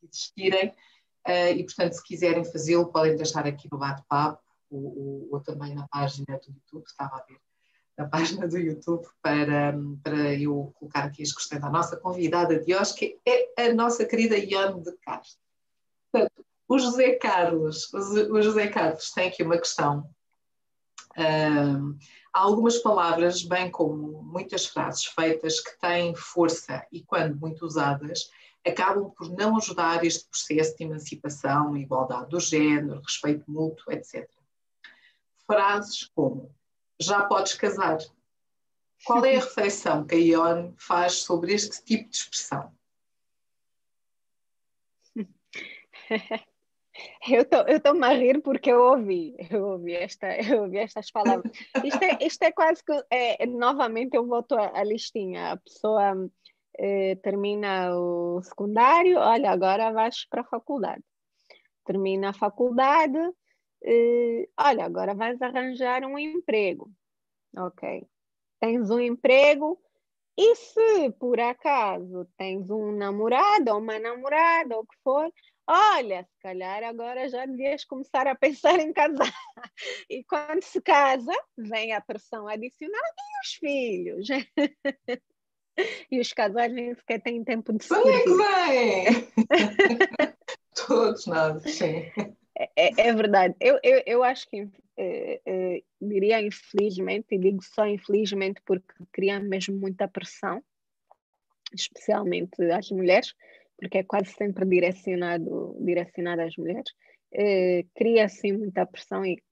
[0.00, 0.68] que existirem,
[1.28, 5.86] uh, e portanto se quiserem fazê-lo podem deixar aqui no bate-papo, ou, ou, também na
[5.88, 7.38] página do YouTube, estava a ver,
[8.02, 12.74] na página do YouTube, para, para eu colocar aqui as questões da nossa convidada de
[12.74, 15.40] hoje, que é a nossa querida Iane de Castro.
[16.10, 20.10] Portanto, o José Carlos, o José Carlos tem aqui uma questão.
[21.16, 21.96] Um,
[22.32, 28.30] há algumas palavras, bem como muitas frases feitas, que têm força e, quando muito usadas,
[28.66, 34.28] acabam por não ajudar este processo de emancipação, igualdade do género, respeito mútuo, etc.
[35.46, 36.52] Frases como
[37.00, 37.98] já podes casar.
[39.04, 42.72] Qual é a reflexão que a Ione faz sobre este tipo de expressão?
[47.26, 51.50] Eu estou a rir porque eu ouvi, eu ouvi, esta, eu ouvi estas palavras.
[51.82, 56.30] Isto é, isto é quase que, é, novamente eu volto à, listinha, a pessoa
[56.78, 61.02] eh, termina o secundário, olha, agora vais para a faculdade.
[61.84, 63.18] Termina a faculdade,
[63.84, 66.90] eh, olha, agora vais arranjar um emprego.
[67.56, 68.06] Ok.
[68.60, 69.78] Tens um emprego,
[70.36, 75.30] e se por acaso tens um namorado ou uma namorada ou o que for,
[75.66, 79.32] olha, se calhar agora já devias começar a pensar em casar.
[80.08, 84.28] E quando se casa, vem a pressão adicional e os filhos.
[86.10, 89.32] E os casais nem sequer têm tempo de se Quando é que vem?
[90.86, 92.12] Todos nós, sim.
[92.82, 93.54] É, é, é, verdade.
[93.60, 99.38] Eu, eu, eu acho que é, é, diria infelizmente, e digo só infelizmente porque cria
[99.38, 100.62] mesmo muita pressão,
[101.72, 103.34] especialmente às mulheres,
[103.78, 106.92] porque é quase sempre direcionado, direcionado às mulheres,
[107.32, 109.42] eh, cria assim muita pressão e,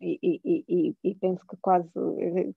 [0.00, 1.88] e, e, e, e penso que quase,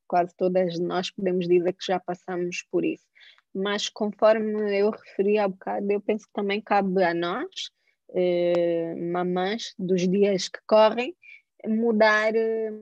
[0.07, 3.05] quase todas nós podemos dizer que já passamos por isso.
[3.53, 7.71] Mas conforme eu referi há bocado, eu penso que também cabe a nós,
[8.15, 11.15] eh, mamães dos dias que correm,
[11.67, 12.32] mudar,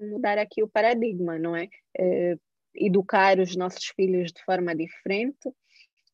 [0.02, 1.68] mudar aqui o paradigma, não é?
[1.98, 2.38] Eh,
[2.76, 5.52] educar os nossos filhos de forma diferente,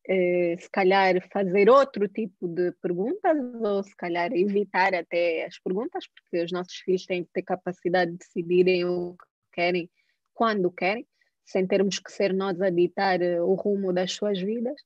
[0.08, 6.06] eh, se calhar fazer outro tipo de perguntas ou se calhar evitar até as perguntas,
[6.08, 9.90] porque os nossos filhos têm que ter capacidade de decidirem o que querem,
[10.34, 11.06] quando querem,
[11.44, 14.80] sem termos que ser nós a ditar eh, o rumo das suas vidas,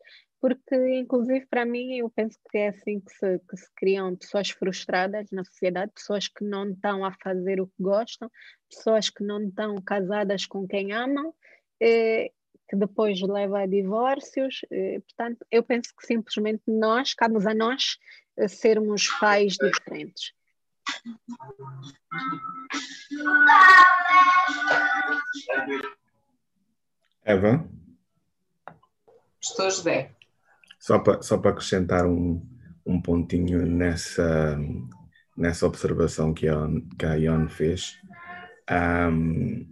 [0.44, 4.50] porque inclusive para mim eu penso que é assim que se, que se criam pessoas
[4.50, 8.30] frustradas na sociedade, pessoas que não estão a fazer o que gostam,
[8.68, 11.34] pessoas que não estão casadas com quem amam,
[11.80, 12.30] eh,
[12.68, 14.60] que depois leva a divórcios.
[14.70, 17.96] Eh, portanto, eu penso que simplesmente nós, cabe a nós,
[18.36, 20.34] eh, sermos pais diferentes.
[27.24, 27.66] Eva?
[29.40, 30.14] Estou, José.
[30.84, 32.46] Só para, só para acrescentar um,
[32.84, 34.60] um pontinho nessa,
[35.34, 36.68] nessa observação que a,
[36.98, 37.96] que a Ion fez.
[38.70, 39.66] Um,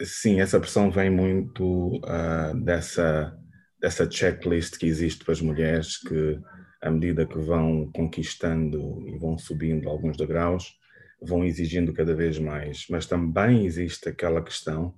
[0.00, 3.36] sim, essa pressão vem muito uh, dessa,
[3.80, 6.38] dessa checklist que existe para as mulheres que,
[6.80, 10.78] à medida que vão conquistando e vão subindo alguns degraus,
[11.20, 12.86] vão exigindo cada vez mais.
[12.88, 14.94] Mas também existe aquela questão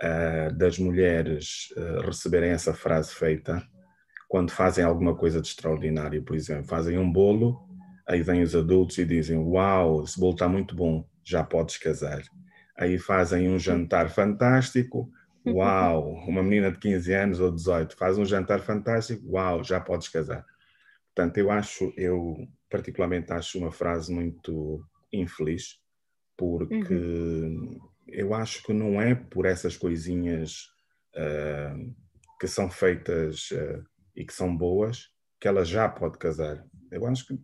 [0.00, 3.60] uh, das mulheres uh, receberem essa frase feita
[4.32, 7.68] quando fazem alguma coisa de extraordinário, por exemplo, fazem um bolo,
[8.08, 12.22] aí vêm os adultos e dizem: Uau, esse bolo está muito bom, já podes casar.
[12.74, 15.12] Aí fazem um jantar fantástico,
[15.46, 20.08] uau, uma menina de 15 anos ou 18 faz um jantar fantástico, uau, já podes
[20.08, 20.46] casar.
[21.14, 25.78] Portanto, eu acho, eu particularmente acho uma frase muito infeliz,
[26.38, 27.78] porque uhum.
[28.08, 30.70] eu acho que não é por essas coisinhas
[31.16, 31.94] uh,
[32.40, 35.08] que são feitas uh, e que são boas
[35.40, 36.64] que ela já pode casar.
[36.90, 37.38] Eu acho que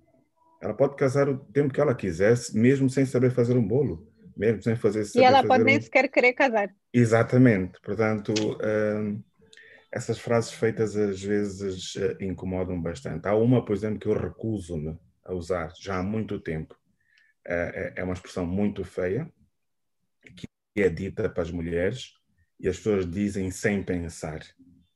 [0.60, 4.62] ela pode casar o tempo que ela quisesse, mesmo sem saber fazer um bolo, mesmo
[4.62, 5.04] sem fazer.
[5.14, 6.74] E ela pode nem sequer querer casar.
[6.92, 7.80] Exatamente.
[7.80, 9.24] Portanto, uh,
[9.90, 13.26] essas frases feitas às vezes uh, incomodam bastante.
[13.26, 16.74] Há uma, por exemplo, que eu recuso-me a usar já há muito tempo.
[17.46, 19.30] Uh, é uma expressão muito feia,
[20.36, 22.12] que é dita para as mulheres,
[22.60, 24.40] e as pessoas dizem sem pensar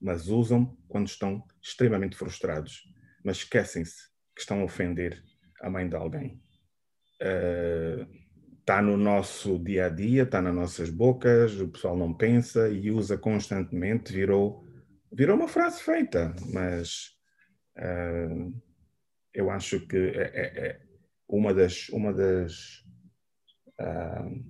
[0.02, 2.82] mas usam quando estão extremamente frustrados,
[3.24, 5.22] mas esquecem-se que estão a ofender
[5.60, 6.42] a mãe de alguém.
[8.60, 12.68] Está uh, no nosso dia a dia, está nas nossas bocas, o pessoal não pensa
[12.68, 14.66] e usa constantemente, virou,
[15.12, 17.12] virou uma frase feita, mas
[17.78, 18.52] uh,
[19.32, 20.80] eu acho que é, é, é
[21.28, 22.84] uma das, uma das,
[23.80, 24.44] uh,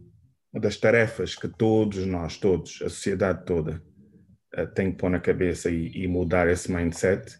[0.51, 3.83] uma das tarefas que todos nós, todos, a sociedade toda,
[4.75, 7.39] tem que pôr na cabeça e, e, mudar esse mindset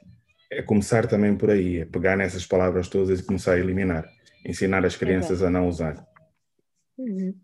[0.51, 4.09] é começar também por aí, é pegar nessas palavras todas e começar a eliminar,
[4.45, 5.47] ensinar as crianças Exato.
[5.47, 6.07] a não usar.
[6.99, 7.35] Uhum.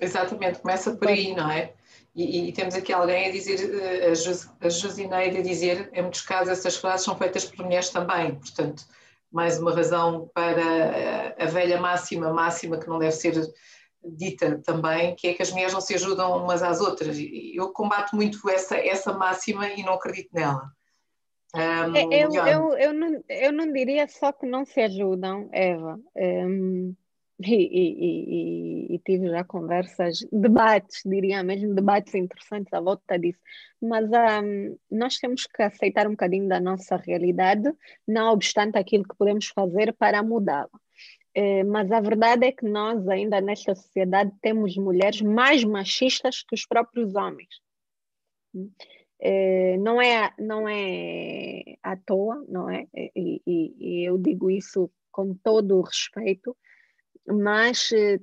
[0.00, 1.74] Exatamente, começa por aí, não é?
[2.14, 6.22] E, e, temos aqui alguém a dizer, eh, a, a Josineide a dizer, em muitos
[6.22, 8.84] casos essas frases são feitas por mulheres também, portanto,
[9.30, 13.34] mais uma razão para a velha máxima, máxima que não deve ser
[14.04, 17.16] dita também, que é que as mulheres não se ajudam umas às outras.
[17.18, 20.70] Eu combato muito essa, essa máxima e não acredito nela.
[21.54, 25.98] Um, eu, eu, eu, não, eu não diria só que não se ajudam, Eva.
[26.14, 26.94] Um,
[27.42, 33.40] e, e, e, e, tive já conversas, debates, diria mesmo, debates interessantes à volta disso.
[33.80, 37.72] Mas um, nós temos que aceitar um bocadinho da nossa realidade,
[38.06, 40.68] não obstante aquilo que podemos fazer para mudá-la.
[41.42, 46.54] É, mas a verdade é que nós, ainda nesta sociedade, temos mulheres mais machistas que
[46.54, 47.48] os próprios homens.
[49.18, 52.86] É, não, é, não é à toa, não é?
[52.94, 56.54] E, e, e eu digo isso com todo o respeito,
[57.26, 58.20] mas eh,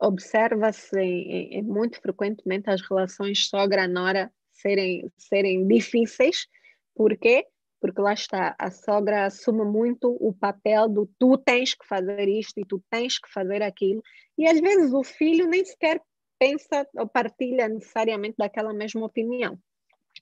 [0.00, 6.48] observa-se muito frequentemente as relações sogra-nora serem, serem difíceis.
[6.96, 7.46] Por quê?
[7.80, 12.58] Porque lá está, a sogra assume muito o papel do tu tens que fazer isto
[12.58, 14.02] e tu tens que fazer aquilo,
[14.38, 16.00] e às vezes o filho nem sequer
[16.38, 19.58] pensa ou partilha necessariamente daquela mesma opinião.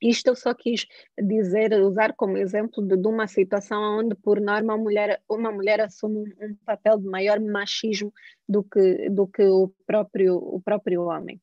[0.02, 0.86] Isto eu só quis
[1.16, 6.18] dizer, usar como exemplo de, de uma situação onde, por norma, mulher, uma mulher assume
[6.18, 8.12] um, um, papel de maior machismo
[8.48, 11.40] do que, do que o, próprio, o próprio homem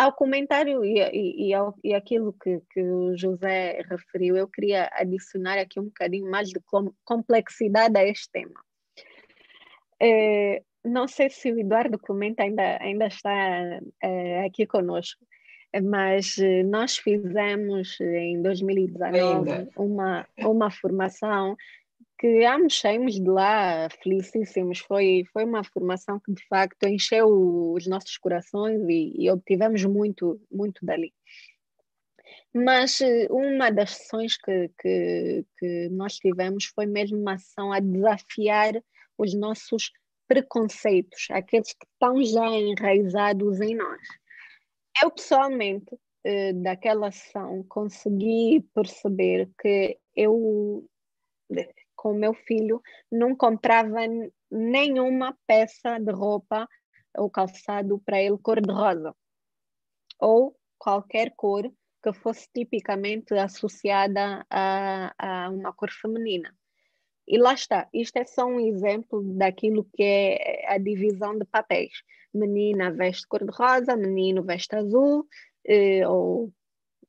[0.00, 4.88] ao comentário e, e, e, ao, e aquilo que, que o José referiu, eu queria
[4.92, 6.60] adicionar aqui um bocadinho mais de
[7.04, 8.64] complexidade a este tema.
[10.00, 15.22] É, não sei se o Eduardo Comenta ainda, ainda está é, aqui conosco,
[15.82, 21.56] mas eh, nós fizemos em 2019 uma, uma formação
[22.20, 24.80] que ambos saímos de lá felicíssimos.
[24.80, 30.38] Foi, foi uma formação que, de facto, encheu os nossos corações e, e obtivemos muito,
[30.52, 31.14] muito dali.
[32.52, 37.80] Mas eh, uma das sessões que, que, que nós tivemos foi mesmo uma ação a
[37.80, 38.74] desafiar
[39.16, 39.90] os nossos
[40.28, 44.00] preconceitos, aqueles que estão já enraizados em nós.
[45.02, 50.86] Eu, pessoalmente, eh, daquela ação, consegui perceber que eu
[52.00, 52.80] com o meu filho,
[53.12, 53.98] não comprava
[54.50, 56.66] nenhuma peça de roupa
[57.14, 59.14] ou calçado para ele cor-de-rosa
[60.18, 61.70] ou qualquer cor
[62.02, 66.50] que fosse tipicamente associada a, a uma cor feminina.
[67.28, 71.92] E lá está, isto é só um exemplo daquilo que é a divisão de papéis.
[72.32, 75.26] Menina veste cor-de-rosa, menino veste azul,
[75.66, 76.50] eh, ou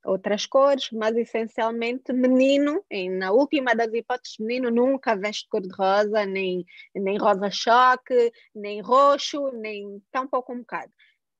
[0.06, 2.84] outras cores, mas essencialmente menino,
[3.18, 10.28] na última das hipóteses, menino nunca veste cor-de-rosa, nem, nem rosa-choque, nem roxo, nem tão
[10.28, 10.92] pouco um bocado.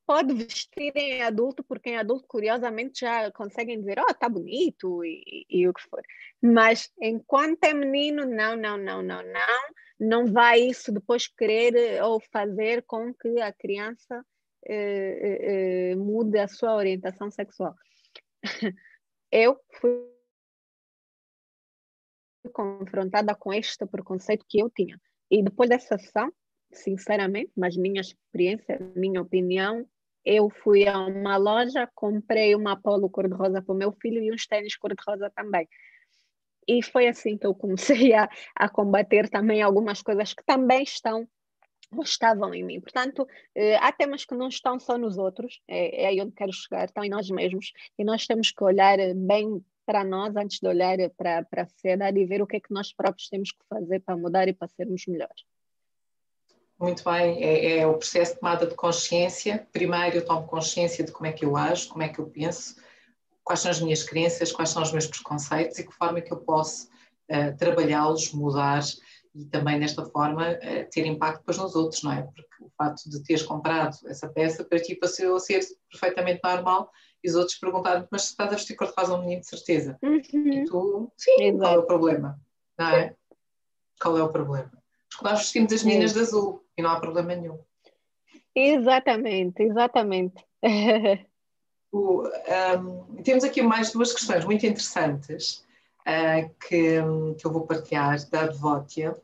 [0.06, 5.46] Pode vestir em adulto, porque em adulto, curiosamente, já conseguem dizer, oh, tá bonito, e,
[5.50, 6.02] e, e o que for.
[6.42, 9.60] Mas enquanto é menino, não, não, não, não, não,
[10.00, 14.26] não vai isso depois querer eh, ou fazer com que a criança
[14.68, 17.76] eh, eh mude a sua orientação sexual.
[19.32, 20.12] Eu fui
[22.54, 25.00] confrontada com este preconceito que eu tinha.
[25.30, 26.32] E depois dessa sessão,
[26.72, 29.88] sinceramente, mas minha experiência, minha opinião,
[30.26, 34.46] eu fui a uma loja, comprei uma polo cor-de-rosa para o meu filho e uns
[34.46, 35.68] tênis cor-de-rosa também.
[36.68, 41.28] E foi assim que eu comecei a, a combater também algumas coisas que também estão
[42.00, 42.80] estavam em mim.
[42.80, 46.54] Portanto, eh, há temas que não estão só nos outros, é, é aí onde quero
[46.54, 50.68] chegar, estão em nós mesmos, e nós temos que olhar bem para nós antes de
[50.68, 53.66] olhar para, para a sociedade e ver o que é que nós próprios temos que
[53.68, 55.44] fazer para mudar e para sermos melhores.
[56.80, 59.68] Muito bem, é, é, o processo de tomada de consciência.
[59.72, 62.76] Primeiro eu tomo consciência de como é que eu ajo, como é que eu penso,
[63.44, 66.32] quais são as minhas crenças, quais são os meus preconceitos e que forma é que
[66.34, 66.88] eu posso
[67.30, 68.82] uh, trabalhá-los, mudar
[69.34, 72.24] e também desta forma uh, ter impacto depois nos outros, não é?
[72.24, 76.92] Porque o facto de teres comprado essa peça para ti passou a ser perfeitamente normal
[77.24, 79.98] e os outros perguntaram mas se estás a vestir cor-de-rosa um menino de certeza.
[80.02, 80.18] Uhum.
[80.18, 81.60] E tu, sim, Exato.
[81.60, 82.42] qual é o problema?
[82.78, 83.16] Não é?
[84.02, 84.72] Qual é o problema?
[85.10, 87.60] Porque nós vestimos as meninas de azul e não há problema nenhum.
[88.56, 90.46] Exatamente, exatamente.
[91.92, 95.66] o, um, temos aqui mais duas questões muito interessantes
[96.60, 97.02] que,
[97.38, 99.16] que eu vou partilhar da Devotia.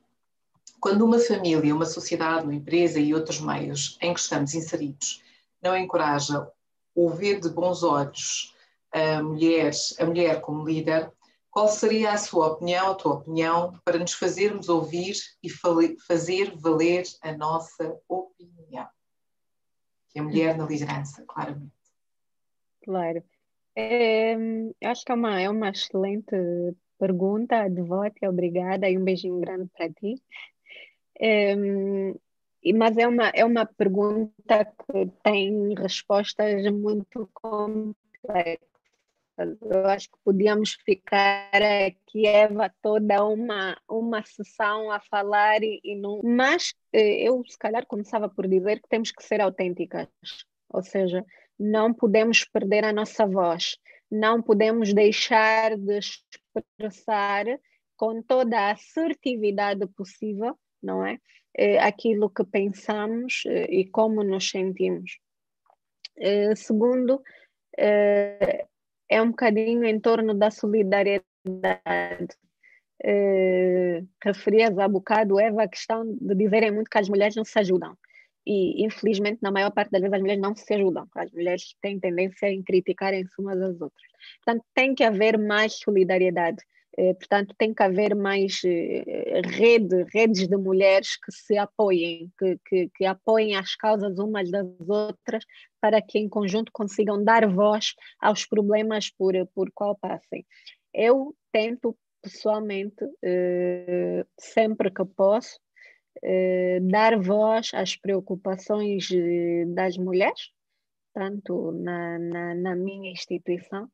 [0.79, 5.23] Quando uma família, uma sociedade, uma empresa e outros meios em que estamos inseridos
[5.61, 6.47] não encoraja
[6.95, 8.55] ou ver de bons olhos
[8.91, 11.11] a mulher, a mulher como líder,
[11.49, 15.49] qual seria a sua opinião, a tua opinião, para nos fazermos ouvir e
[16.07, 18.87] fazer valer a nossa opinião?
[20.09, 21.71] Que a mulher na liderança, claramente.
[22.83, 23.23] Claro.
[23.79, 24.35] É,
[24.85, 26.35] acho que é uma, é uma excelente
[26.97, 30.19] pergunta, Devote, obrigada e um beijinho grande para ti.
[31.19, 31.55] É,
[32.75, 38.57] mas é uma, é uma pergunta que tem respostas muito complexas.
[39.37, 41.51] Eu acho que podíamos ficar
[41.85, 46.19] aqui, Eva, toda uma, uma sessão a falar e, e não.
[46.23, 50.07] Mas eh, eu, se calhar, começava por dizer que temos que ser autênticas,
[50.67, 51.23] ou seja,
[51.59, 53.77] não podemos perder a nossa voz,
[54.09, 57.45] não podemos deixar de expressar
[57.95, 61.17] com toda a assertividade possível, não é?
[61.55, 65.17] é aquilo que pensamos eh, e como nos sentimos.
[66.17, 67.21] É, segundo,
[67.77, 68.65] é,
[69.09, 71.25] é um bocadinho em torno da solidariedade.
[74.23, 77.97] referias há bocado, Eva, a questão de dizerem muito que as mulheres não se ajudam
[78.47, 81.99] e infelizmente na maior parte das vezes as mulheres não se ajudam, as mulheres têm
[81.99, 84.07] tendência em criticarem-se umas às outras.
[84.43, 86.63] Portanto, tem que haver mais solidariedade,
[86.97, 92.57] eh, portanto, tem que haver mais eh, rede, redes de mulheres que se apoiem, que,
[92.65, 95.45] que, que apoiem as causas umas das outras,
[95.79, 100.43] para que em conjunto consigam dar voz aos problemas por, por qual passem.
[100.91, 105.59] Eu tento pessoalmente, eh, sempre que posso,
[106.81, 110.51] dar voz às preocupações eh, das mulheres,
[111.13, 113.89] tanto na, na, na minha instituição,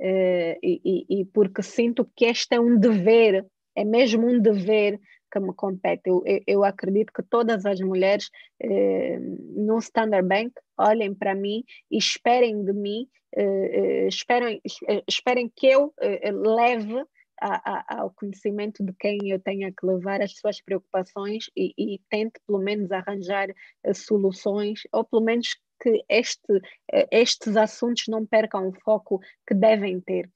[0.00, 3.44] eh, e, e, porque sinto que este é um dever,
[3.74, 5.00] é mesmo um dever
[5.30, 6.02] que me compete.
[6.06, 11.98] Eu, eu acredito que todas as mulheres eh, no Standard Bank olhem para mim e
[11.98, 14.60] esperem de mim, eh, esperem,
[15.06, 15.92] esperem que eu
[16.32, 17.04] leve
[17.40, 22.00] a, a, ao conhecimento de quem eu tenha que levar as suas preocupações e, e
[22.10, 28.26] tente pelo menos arranjar uh, soluções, ou pelo menos que este, uh, estes assuntos não
[28.26, 30.30] percam o foco que devem ter.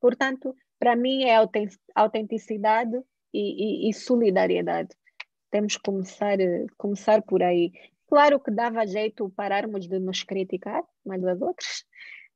[0.00, 1.36] Portanto, para mim é
[1.94, 2.96] autenticidade
[3.32, 4.90] e, e, e solidariedade.
[5.50, 7.72] Temos que começar, uh, começar por aí.
[8.08, 11.84] Claro que dava jeito pararmos de nos criticar, mas as outras,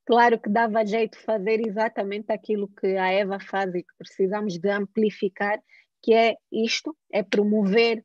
[0.07, 4.71] Claro que dava jeito fazer exatamente aquilo que a Eva faz e que precisamos de
[4.71, 5.61] amplificar,
[6.03, 8.05] que é isto, é promover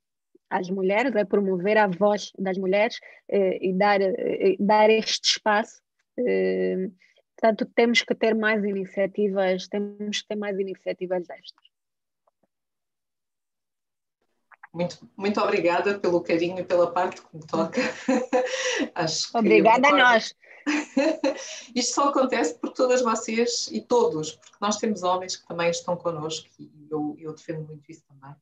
[0.50, 5.82] as mulheres, é promover a voz das mulheres eh, e dar, eh, dar este espaço.
[6.20, 6.90] Eh,
[7.36, 11.66] portanto, temos que ter mais iniciativas, temos que ter mais iniciativas destas.
[14.76, 17.82] muito, muito obrigada pelo carinho e pela parte que me toca.
[19.34, 20.36] obrigada a nós.
[21.76, 25.96] Isto só acontece por todas vocês e todos, porque nós temos homens que também estão
[25.96, 28.36] connosco e eu, eu defendo muito isso também,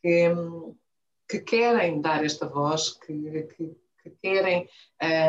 [0.00, 0.28] que,
[1.28, 4.68] que querem dar esta voz, que, que, que querem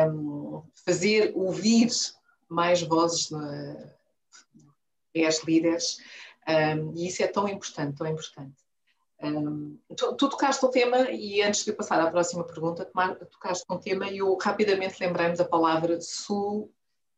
[0.08, 1.88] um, fazer ouvir
[2.48, 3.92] mais vozes na,
[5.26, 5.98] as líderes,
[6.48, 8.59] um, e isso é tão importante, tão importante.
[9.22, 12.90] Um, tu, tocaste um tema, e antes de eu passar à próxima pergunta,
[13.30, 16.70] tocaste um tema e eu rapidamente lembrei-me da palavra su.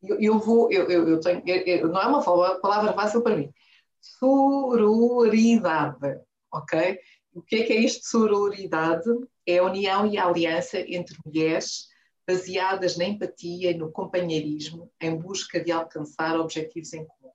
[0.02, 3.52] Eu, eu vou, eu, eu, eu tenho, eu, não é uma palavra fácil para mim.
[4.00, 6.20] Sororidade,
[6.52, 6.98] ok?
[7.34, 9.08] O que é que é isto de sororidade?
[9.46, 11.88] É a união e a aliança entre mulheres
[12.26, 17.32] baseadas na empatia e no companheirismo em busca de alcançar objetivos em comum.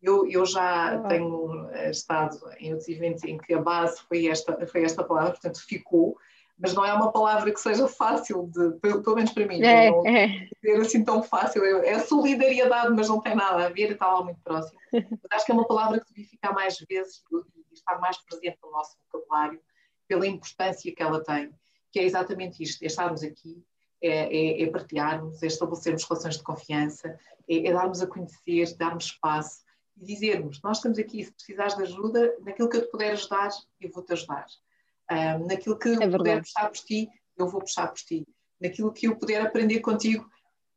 [0.00, 1.08] Eu, eu já ah.
[1.08, 5.32] tenho eh, estado em outros eventos em que a base foi esta, foi esta palavra,
[5.32, 6.16] portanto ficou,
[6.58, 10.04] mas não é uma palavra que seja fácil de, pelo, menos para mim, é, não
[10.06, 10.48] é.
[10.60, 11.64] ser assim tão fácil.
[11.64, 14.78] É solidariedade, mas não tem nada a ver, está lá muito próximo.
[14.92, 17.22] Mas acho que é uma palavra que devia ficar mais vezes
[17.70, 19.60] e estar mais presente no nosso vocabulário,
[20.08, 21.52] pela importância que ela tem,
[21.92, 23.62] que é exatamente isto, é estarmos aqui,
[24.02, 27.16] é, é, é partilharmos, é estabelecermos relações de confiança,
[27.48, 29.60] é, é darmos a conhecer, darmos espaço,
[30.00, 33.50] e dizermos: Nós estamos aqui, se precisares de ajuda, naquilo que eu te puder ajudar,
[33.80, 34.46] eu vou-te ajudar.
[35.10, 38.26] Um, naquilo que eu é puder puxar por ti, eu vou puxar por ti.
[38.60, 40.28] Naquilo que eu puder aprender contigo,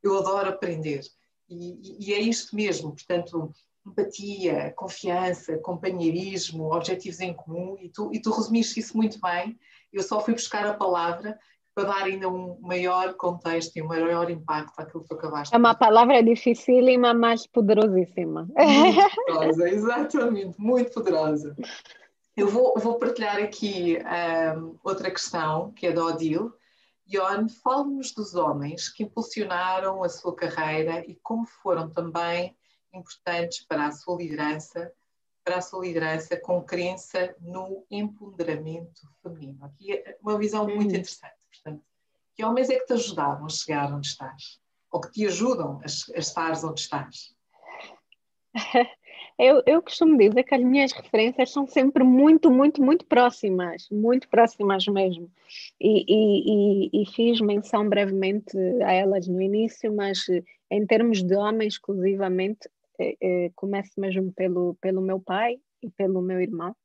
[0.02, 1.02] eu adoro aprender.
[1.50, 3.54] E, e, e é isto mesmo, portanto,
[3.86, 9.60] empatia, confiança, companheirismo, objetivos em comum, e tu, e tu resumiste isso muito bem.
[9.92, 11.38] Eu só fui buscar a palavra
[11.74, 15.56] para dar ainda um maior contexto e um maior impacto àquilo que tu acabaste.
[15.56, 18.48] É uma palavra dificílima, mas poderosíssima.
[18.56, 21.56] Muito poderosa, exatamente, muito poderosa.
[22.36, 23.98] Eu vou, vou partilhar aqui
[24.58, 26.52] um, outra questão, que é da Odile.
[27.08, 32.56] Ion, fale-nos dos homens que impulsionaram a sua carreira e como foram também
[32.94, 34.92] importantes para a sua liderança
[35.44, 39.66] para a sua liderança com crença no empoderamento feminino.
[39.66, 40.98] Aqui é uma visão muito hum.
[40.98, 41.41] interessante.
[42.42, 44.60] Que homens é que te ajudaram a chegar onde estás?
[44.92, 47.36] Ou que te ajudam a, a estar onde estás?
[49.40, 54.28] Eu, eu costumo dizer que as minhas referências são sempre muito, muito, muito próximas, muito
[54.30, 55.32] próximas mesmo.
[55.80, 60.20] E, e, e, e fiz menção brevemente a elas no início, mas
[60.70, 62.70] em termos de homens exclusivamente,
[63.00, 66.76] eh, eh, começo mesmo pelo, pelo meu pai e pelo meu irmão.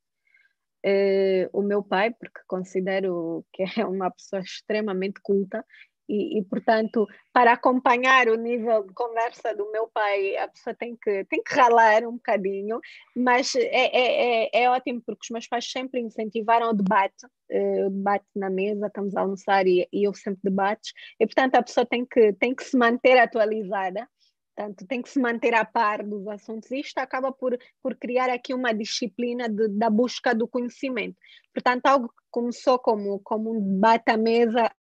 [0.89, 5.65] Eh, o meu pai, porque considero que é uma pessoa extremamente culta
[6.09, 10.97] e, e, portanto, para acompanhar o nível de conversa do meu pai, a pessoa tem
[10.97, 12.79] que, tem que ralar um bocadinho,
[13.17, 17.91] mas é, é, é, é ótimo porque os meus pais sempre incentivaram o debate, uh,
[17.91, 21.85] debate na mesa, estamos a almoçar e, e houve sempre debates, e portanto a pessoa
[21.85, 24.09] tem que, tem que se manter atualizada
[24.57, 26.71] Portanto, tem que se manter a par dos assuntos.
[26.71, 31.17] Isto acaba por, por criar aqui uma disciplina de, da busca do conhecimento.
[31.53, 34.71] Portanto, algo que começou como, como um debate à mesa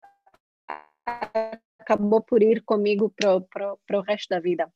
[1.78, 4.72] acabou por ir comigo para o resto da vida.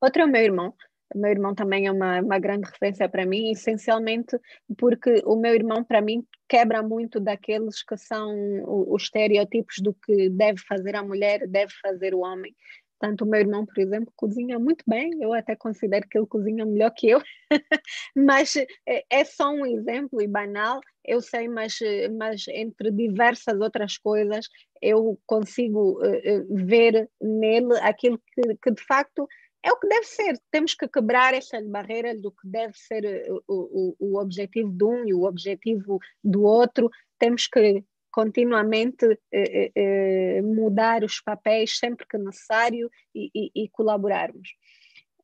[0.00, 0.74] Outro é o meu irmão.
[1.14, 4.38] O meu irmão também é uma, uma grande referência para mim, essencialmente
[4.76, 8.34] porque o meu irmão, para mim, quebra muito daqueles que são
[8.66, 12.54] os estereótipos do que deve fazer a mulher, deve fazer o homem.
[12.98, 16.66] Tanto o meu irmão, por exemplo, cozinha muito bem, eu até considero que ele cozinha
[16.66, 17.20] melhor que eu,
[18.16, 21.78] mas é, é só um exemplo e banal, eu sei, mas,
[22.18, 24.48] mas entre diversas outras coisas,
[24.82, 29.26] eu consigo uh, ver nele aquilo que, que de facto
[29.62, 30.40] é o que deve ser.
[30.50, 35.04] Temos que quebrar estas barreiras do que deve ser o, o, o objetivo de um
[35.04, 36.90] e o objetivo do outro.
[37.18, 37.84] Temos que
[38.18, 44.56] continuamente eh, eh, mudar os papéis sempre que necessário e, e, e colaborarmos.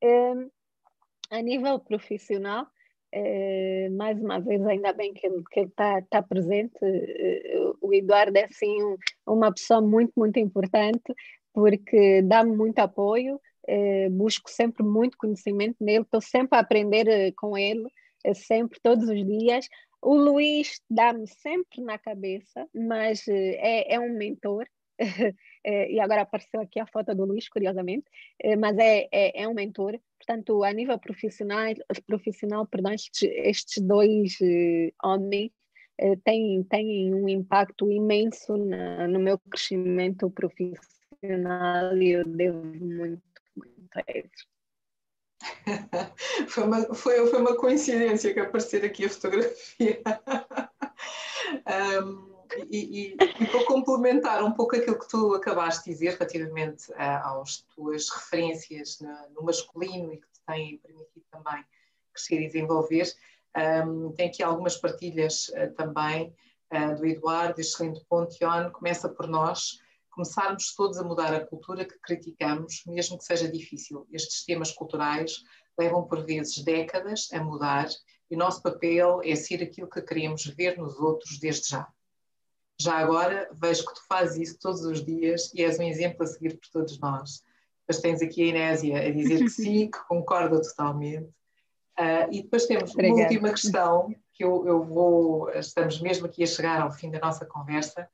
[0.01, 0.47] Eh,
[1.29, 2.69] a nível profissional,
[3.11, 8.45] eh, mais uma vez, ainda bem que ele está tá presente, eh, o Eduardo é
[8.45, 11.13] assim um, uma pessoa muito, muito importante,
[11.53, 17.59] porque dá-me muito apoio, eh, busco sempre muito conhecimento nele, estou sempre a aprender com
[17.59, 17.89] ele,
[18.35, 19.67] sempre, todos os dias.
[20.05, 24.67] O Luís dá-me sempre na cabeça, mas eh, é, é um mentor.
[25.67, 28.05] Eh, e agora apareceu aqui a foto do Luís, curiosamente,
[28.39, 29.99] eh, mas é, é, é, um mentor.
[30.19, 31.73] Portanto, a nível profissional,
[32.07, 34.37] profissional perdão, estes, estes dois
[35.03, 35.51] homens
[36.23, 43.23] têm, têm um impacto imenso na, no meu crescimento profissional e eu devo muito,
[43.57, 44.54] muito a eles.
[46.49, 50.03] foi, uma, foi, foi uma coincidência que aparecer aqui a fotografia.
[51.67, 52.35] Um,
[52.71, 57.65] e, e, e para complementar um pouco aquilo que tu acabaste de dizer relativamente às
[57.75, 61.65] tuas referências no, no masculino e que te têm permitido também
[62.13, 63.13] crescer e desenvolver,
[63.87, 66.35] um, tem aqui algumas partilhas uh, também
[66.73, 69.81] uh, do Eduardo, excelente ponto, Ion, começa por nós
[70.15, 74.07] começarmos todos a mudar a cultura que criticamos, mesmo que seja difícil.
[74.13, 75.43] Estes temas culturais
[75.79, 77.89] levam por vezes décadas a mudar
[78.31, 81.89] e o nosso papel é ser aquilo que queremos ver nos outros desde já.
[82.81, 86.27] Já agora vejo que tu fazes isso todos os dias e és um exemplo a
[86.27, 87.43] seguir por todos nós.
[87.87, 91.29] Depois tens aqui a Inésia a dizer que sim, que concorda totalmente.
[91.99, 93.15] Uh, e depois temos Obrigada.
[93.15, 97.21] uma última questão que eu, eu, vou, estamos mesmo aqui a chegar ao fim da
[97.21, 98.09] nossa conversa,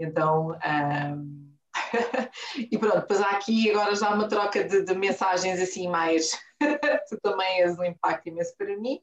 [0.00, 1.50] então, um,
[2.70, 6.30] e pronto, depois há aqui agora já uma troca de, de mensagens assim mais,
[7.08, 9.00] tu também és um impacto imenso para mim,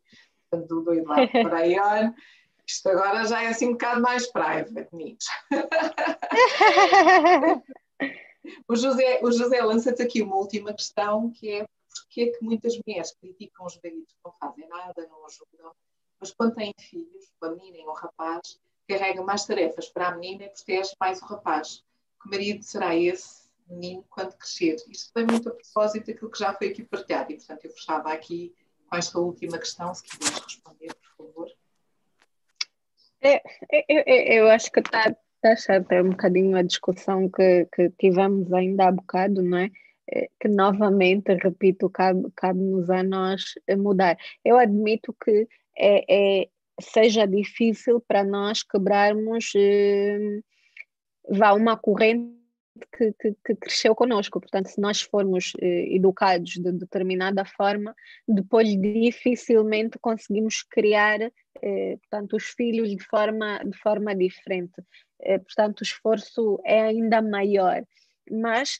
[0.50, 2.12] portanto, do Eduardo para a Ion,
[2.66, 5.26] isto agora já é assim um bocado mais private, meninos.
[8.68, 12.78] o José, o José lança-te aqui uma última questão, que é porque é que muitas
[12.86, 15.72] mulheres criticam os maridos que não fazem nada, não ajudam,
[16.20, 20.46] mas quando têm filhos, uma menina e um rapaz, carregam mais tarefas para a menina
[20.46, 21.84] e protege mais o rapaz.
[22.22, 24.78] Que marido será esse menino quando crescer?
[24.90, 28.12] Isto tem muito a propósito daquilo que já foi aqui partilhado e, portanto, eu fechava
[28.12, 28.56] aqui
[28.90, 31.52] com esta última questão, se quiseres responder, por favor.
[33.22, 33.42] É,
[33.90, 35.12] eu, eu, acho que está
[35.42, 35.56] tá
[35.90, 39.70] é um bocadinho a discussão que, que tivemos ainda há bocado, não é?
[40.10, 42.60] é que novamente, repito, cabe-nos cabe
[42.92, 43.44] a nós
[43.78, 44.18] mudar.
[44.44, 50.40] Eu admito que é, é, seja difícil para nós quebrarmos eh,
[51.30, 52.38] vá uma corrente
[52.96, 54.40] que, que, que, cresceu conosco.
[54.40, 57.96] Portanto, se nós formos eh, educados de determinada forma,
[58.28, 61.20] depois dificilmente conseguimos criar,
[61.62, 64.82] eh, portanto, os filhos de forma, de forma diferente.
[65.22, 67.84] Eh, portanto, o esforço é ainda maior.
[68.30, 68.80] Mas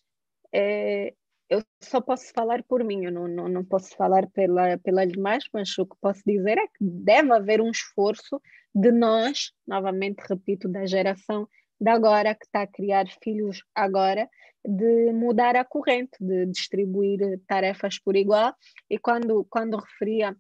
[0.54, 1.14] eh,
[1.50, 5.46] eu só posso falar por mim, eu não, não, não posso falar pela, pelas demais,
[5.54, 8.42] mas o que posso dizer é que deve haver um esforço
[8.74, 11.48] de nós, novamente repito, da geração
[11.80, 14.30] de agora, que está a criar filhos agora,
[14.66, 18.54] de mudar a corrente, de distribuir tarefas por igual.
[18.90, 20.36] E quando, quando referia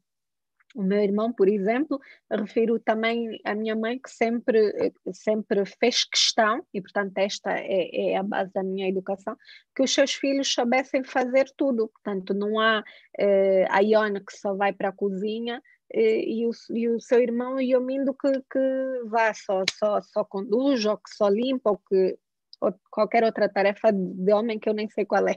[0.77, 1.99] o meu irmão, por exemplo,
[2.29, 8.15] refiro também à minha mãe que sempre, sempre fez questão, e portanto esta é, é,
[8.15, 9.35] a base da minha educação,
[9.75, 11.87] que os seus filhos soubessem fazer tudo.
[11.87, 12.83] Portanto, não há
[13.17, 17.19] eh, a Iona que só vai para a cozinha eh, e, o, e o seu
[17.19, 22.19] irmão Iomindo que, que vá só, só, só conduz, ou que só limpa, ou que
[22.59, 25.35] ou qualquer outra tarefa de homem que eu nem sei qual é.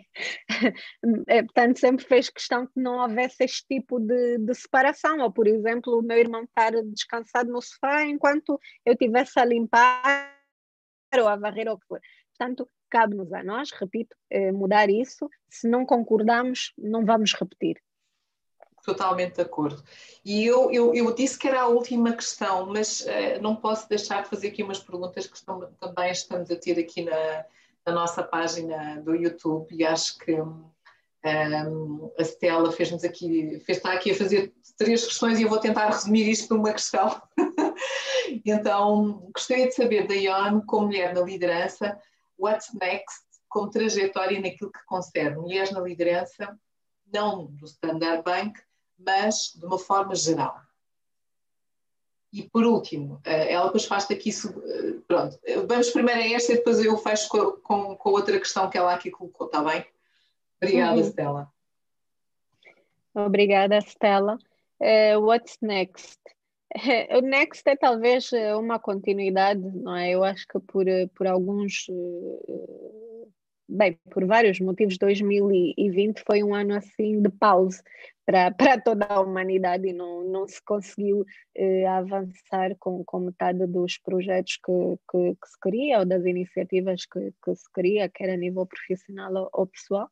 [1.28, 1.42] é.
[1.42, 5.98] Portanto, sempre fez questão que não houvesse este tipo de, de, separação, ou, por exemplo,
[5.98, 10.36] o meu irmão estar descansado no sofá enquanto eu estivesse a limpar
[11.14, 12.00] ou a varrer ou o que for.
[12.36, 15.28] Portanto, cabe-nos a nós, repito, eh, mudar isso.
[15.48, 17.76] Se não concordamos, não vamos repetir
[18.82, 19.82] totalmente de acordo.
[20.24, 24.22] E eu, eu, eu, disse que era a última questão, mas uh, não posso deixar
[24.22, 27.44] de fazer aqui umas perguntas que estão, também estamos a ter aqui na,
[27.86, 30.64] na nossa página do YouTube e acho que um,
[32.18, 35.86] a Stella fez-nos aqui, fez, está aqui a fazer três questões e eu vou tentar
[35.86, 37.20] resumir isto numa questão.
[38.44, 41.98] então, gostaria de saber da Ion, como mulher na liderança,
[42.38, 46.56] what's next como trajetória naquilo que concerne mulheres na liderança,
[47.12, 48.58] não do Standard Bank,
[49.04, 50.60] mas de uma forma geral.
[52.32, 54.30] E por último, eh, ela depois faz aqui.
[54.30, 58.70] Eh, pronto, vamos primeiro a esta e depois eu fecho com, com, com outra questão
[58.70, 59.84] que ela aqui colocou, está bem?
[60.62, 61.04] Obrigada, uhum.
[61.04, 61.52] Stella.
[63.14, 64.38] Obrigada, Stella.
[64.80, 66.20] Uh, what's next?
[67.16, 70.10] O next é talvez uma continuidade, não é?
[70.10, 70.86] Eu acho que por,
[71.16, 71.88] por alguns
[73.70, 77.82] bem, por vários motivos, 2020 foi um ano assim de pausa
[78.26, 83.66] para, para toda a humanidade e não, não se conseguiu eh, avançar com, com metade
[83.66, 84.72] dos projetos que,
[85.10, 89.32] que, que, se queria ou das iniciativas que, que se queria, quer a nível profissional
[89.34, 90.08] ou, ou pessoal.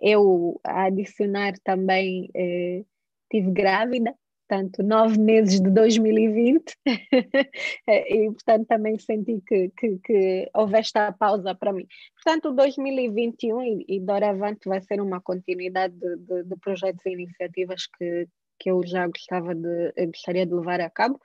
[0.00, 2.84] Eu, a adicionar também, eh,
[3.30, 4.14] tive grávida,
[4.46, 6.76] portanto, nove meses de 2020,
[7.88, 11.86] e portanto também senti que, que, que, houve esta pausa para mim.
[12.14, 17.86] Portanto, 2021 e, e doravante vai ser uma continuidade de, de, de, projetos e iniciativas
[17.98, 18.28] que,
[18.58, 21.18] que eu já gostava de, gostaria de levar a cabo,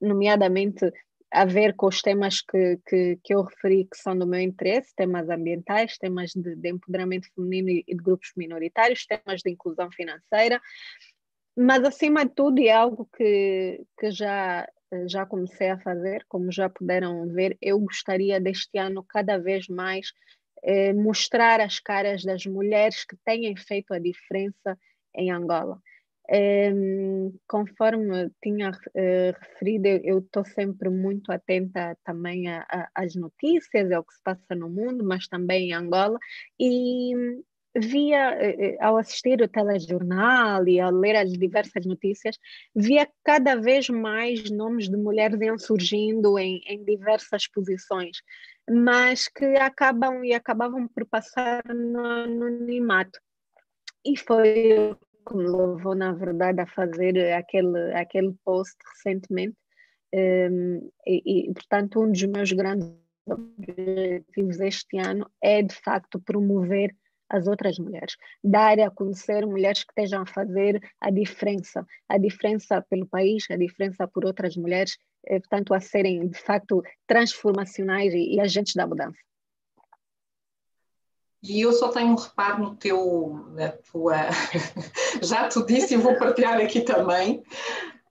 [0.00, 0.90] nomeadamente
[1.34, 4.94] a ver com os temas que, que, que eu referi que são do meu interesse,
[4.94, 10.60] temas ambientais, temas de, de empoderamento feminino e de grupos minoritários, temas de inclusão financeira,
[11.56, 14.66] mas acima de tudo, é algo que, que já
[15.06, 20.12] já comecei a fazer, como já puderam ver, eu gostaria deste ano cada vez mais
[20.62, 24.78] eh, mostrar as caras das mulheres que têm feito a diferença
[25.14, 25.78] em Angola.
[26.30, 26.72] Eh,
[27.46, 32.44] conforme tinha eh, referido, eu estou sempre muito atenta também
[32.94, 36.18] às notícias, ao que se passa no mundo, mas também em Angola,
[36.58, 37.12] e
[37.76, 42.38] via, eh, ao assistir o telejornal e ao ler as diversas notícias,
[42.74, 48.18] via cada vez mais nomes de mulheres iam surgindo em, em diversas posições,
[48.70, 53.18] mas que acabam e acabavam por passar no anonimato.
[54.04, 54.96] E foi o
[55.28, 59.56] que me levou, na verdade, a fazer aquele, aquele post recentemente.
[60.12, 62.92] Um, ehm, e, e, portanto, um dos meus grandes
[63.26, 66.94] objetivos este ano é, de facto, promover
[67.28, 72.82] as outras mulheres, dar a conhecer mulheres que estejam a fazer a diferença, a diferença
[72.82, 74.96] pelo país, a diferença por outras mulheres,
[75.26, 79.18] eh, portanto, a serem de facto transformacionais e, e agentes da mudança.
[81.46, 84.16] E eu só tenho um reparo no teu, na tua.
[85.22, 87.42] Já te disse e vou partilhar aqui também,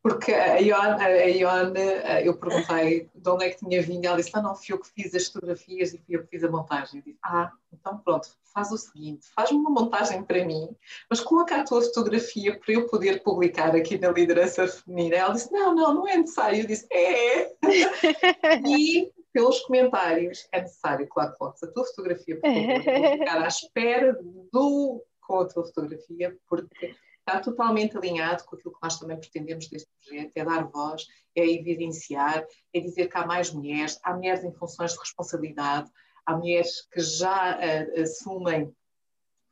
[0.04, 1.80] porque a Ione, a Ione,
[2.26, 4.90] eu perguntei de onde é que tinha vindo, ela disse, não, não, fui eu que
[4.90, 7.00] fiz as fotografias e fui eu que fiz a montagem.
[7.00, 10.76] Eu disse, ah, então pronto, faz o seguinte, faz-me uma montagem para mim,
[11.10, 15.16] mas coloca a tua fotografia para eu poder publicar aqui na liderança feminina.
[15.16, 16.60] Ela disse, não, não, não é necessário.
[16.60, 17.54] Eu disse, é.
[18.68, 23.42] e pelos comentários, é necessário, claro que coloques a tua fotografia, por favor, vou ficar
[23.42, 24.20] à espera
[24.52, 26.94] do com a tua fotografia, porque
[27.26, 31.46] está totalmente alinhado com aquilo que nós também pretendemos deste projeto, é dar voz, é
[31.46, 35.90] evidenciar, é dizer que há mais mulheres, há mulheres em funções de responsabilidade,
[36.26, 38.76] há mulheres que já uh, assumem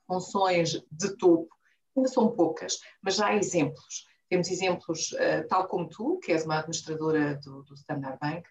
[0.05, 1.49] funções de topo,
[1.95, 4.05] ainda são poucas, mas já há exemplos.
[4.29, 8.47] Temos exemplos, uh, tal como tu, que és uma administradora do, do Standard Bank,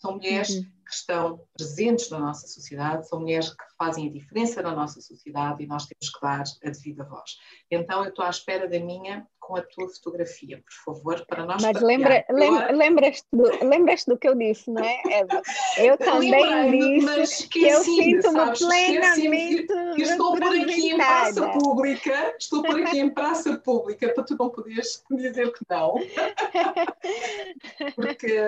[0.00, 0.62] são mulheres uhum.
[0.62, 5.62] que estão presentes na nossa sociedade, são mulheres que fazem a diferença na nossa sociedade
[5.62, 7.36] e nós temos que dar a devida voz.
[7.70, 11.62] Então, eu estou à espera da minha com a tua fotografia, por favor, para nós
[11.62, 15.42] Mas lembra, lembra, lembras, do, lembras do que eu disse, não é, Eva?
[15.76, 22.62] Eu também disse que eu sinto-me plenamente que estou por aqui em praça pública, estou
[22.62, 25.94] por aqui em praça pública para tu não poderes dizer que não.
[27.96, 28.38] Porque...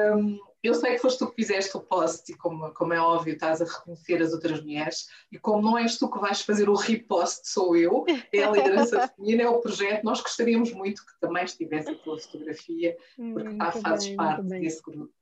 [0.62, 3.34] Hum, eu sei que foste tu que fizeste o post e como, como é óbvio
[3.34, 6.74] estás a reconhecer as outras mulheres e como não és tu que vais fazer o
[6.74, 11.44] repost, sou eu, é a liderança feminina, é o projeto, nós gostaríamos muito que também
[11.44, 15.12] estivesse a tua fotografia porque muito tá, fazes bem, parte desse grupo.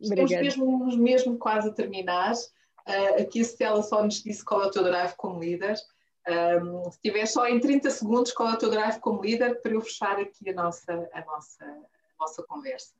[0.00, 2.32] Estamos mesmo, mesmo quase a terminar.
[2.86, 5.76] Uh, aqui a Stella só nos disse qual é o teu drive como líder.
[6.26, 9.72] Um, se tiver só em 30 segundos qual é o teu drive como líder para
[9.72, 12.94] eu fechar aqui a nossa, a nossa, a nossa conversa.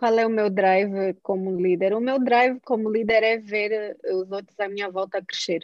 [0.00, 1.92] Qual é o meu drive como líder?
[1.92, 5.62] O meu drive como líder é ver eh, os outros à minha volta crescer.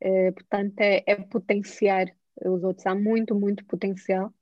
[0.00, 2.06] É, portanto, é, é, potenciar
[2.42, 2.86] os outros.
[2.86, 4.32] Há muito, muito potencial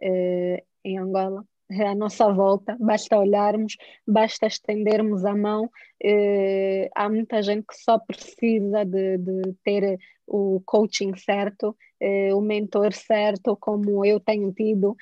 [0.00, 1.44] é, em Angola.
[1.90, 5.68] À nossa volta, basta olharmos, basta estendermos a mão.
[6.94, 12.92] Há muita gente que só precisa de, de ter o coaching certo, é, o mentor
[12.92, 14.96] certo, como eu tenho tido,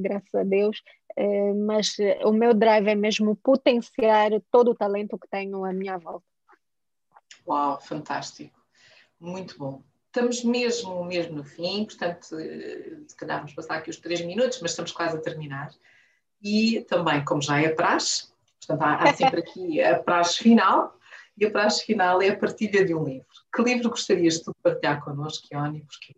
[0.00, 0.82] graças a Deus.
[1.16, 5.72] Eh, mas eh, o meu drive é mesmo potenciar todo o talento que tenho à
[5.72, 6.26] minha volta.
[7.48, 8.60] Uau, fantástico,
[9.18, 9.82] muito bom.
[10.06, 14.60] Estamos mesmo, mesmo no fim, portanto, eh, se calhar vamos passar aqui os três minutos,
[14.60, 15.70] mas estamos quase a terminar.
[16.42, 18.28] E também, como já é praxe,
[18.60, 20.98] portanto, há, há sempre aqui a praxe final,
[21.38, 23.26] e a praxe final é a partilha de um livro.
[23.56, 26.14] Que livro gostarias de partilhar connosco, Ione, e porquê?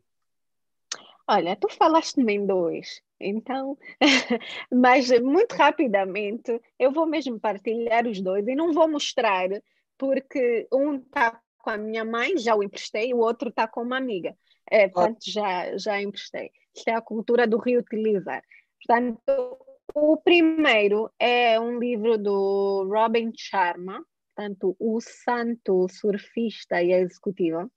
[1.28, 3.78] Olha, tu falaste-me em dois, então,
[4.72, 9.48] mas muito rapidamente eu vou mesmo partilhar os dois e não vou mostrar,
[9.96, 13.98] porque um está com a minha mãe, já o emprestei, o outro está com uma
[13.98, 14.36] amiga.
[14.68, 16.50] É, portanto, já, já emprestei.
[16.74, 18.42] Isto é a cultura do reutilizar.
[18.84, 19.58] Portanto,
[19.94, 24.04] o primeiro é um livro do Robin Sharma,
[24.38, 27.68] portanto, O Santo Surfista e a Executiva.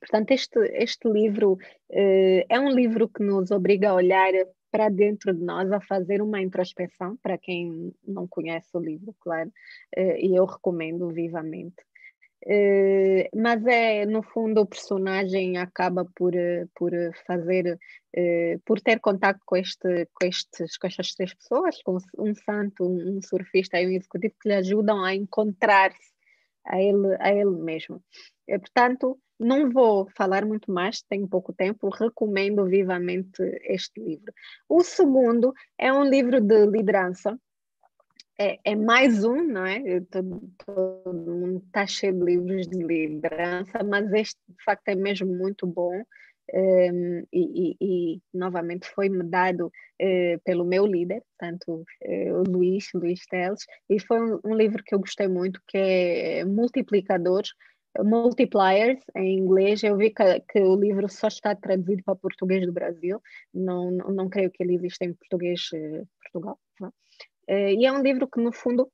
[0.00, 1.56] Portanto, este, este livro
[1.88, 4.32] eh, é um livro que nos obriga a olhar
[4.72, 9.52] para dentro de nós, a fazer uma introspecção, para quem não conhece o livro, claro,
[9.96, 11.76] eh, e eu recomendo vivamente.
[12.46, 16.92] Eh, mas é, no fundo, o personagem acaba por, eh, por
[17.26, 17.78] fazer,
[18.14, 22.84] eh, por ter contato com, este, com, estes, com estas três pessoas, com um santo,
[22.84, 26.12] um surfista e um executivo, que lhe ajudam a encontrar-se
[26.66, 28.02] a ele, a ele mesmo.
[28.46, 34.32] Portanto, Não vou falar muito mais, tenho pouco tempo, recomendo vivamente este livro.
[34.68, 37.38] O segundo é um livro de liderança,
[38.38, 40.00] é, é, mais um, não é?
[40.10, 40.42] Todo,
[41.04, 46.02] mundo está cheio de livros de liderança, mas este de facto é mesmo muito bom.
[46.52, 52.42] Um, ehm, e, e, e, novamente foi-me dado uh, pelo meu líder, tanto uh, o
[52.42, 57.50] Luís, Luís Teles, e foi um, um, livro que eu gostei muito, que é Multiplicadores,
[57.98, 59.82] Multipliers, em inglês.
[59.82, 63.22] Eu vi que, que, o livro só está traduzido para português do Brasil,
[63.52, 66.58] não, não, não creio que ele exista em português uh, Portugal.
[66.80, 66.92] Não?
[67.46, 68.90] Eh, e é um livro que, no fundo,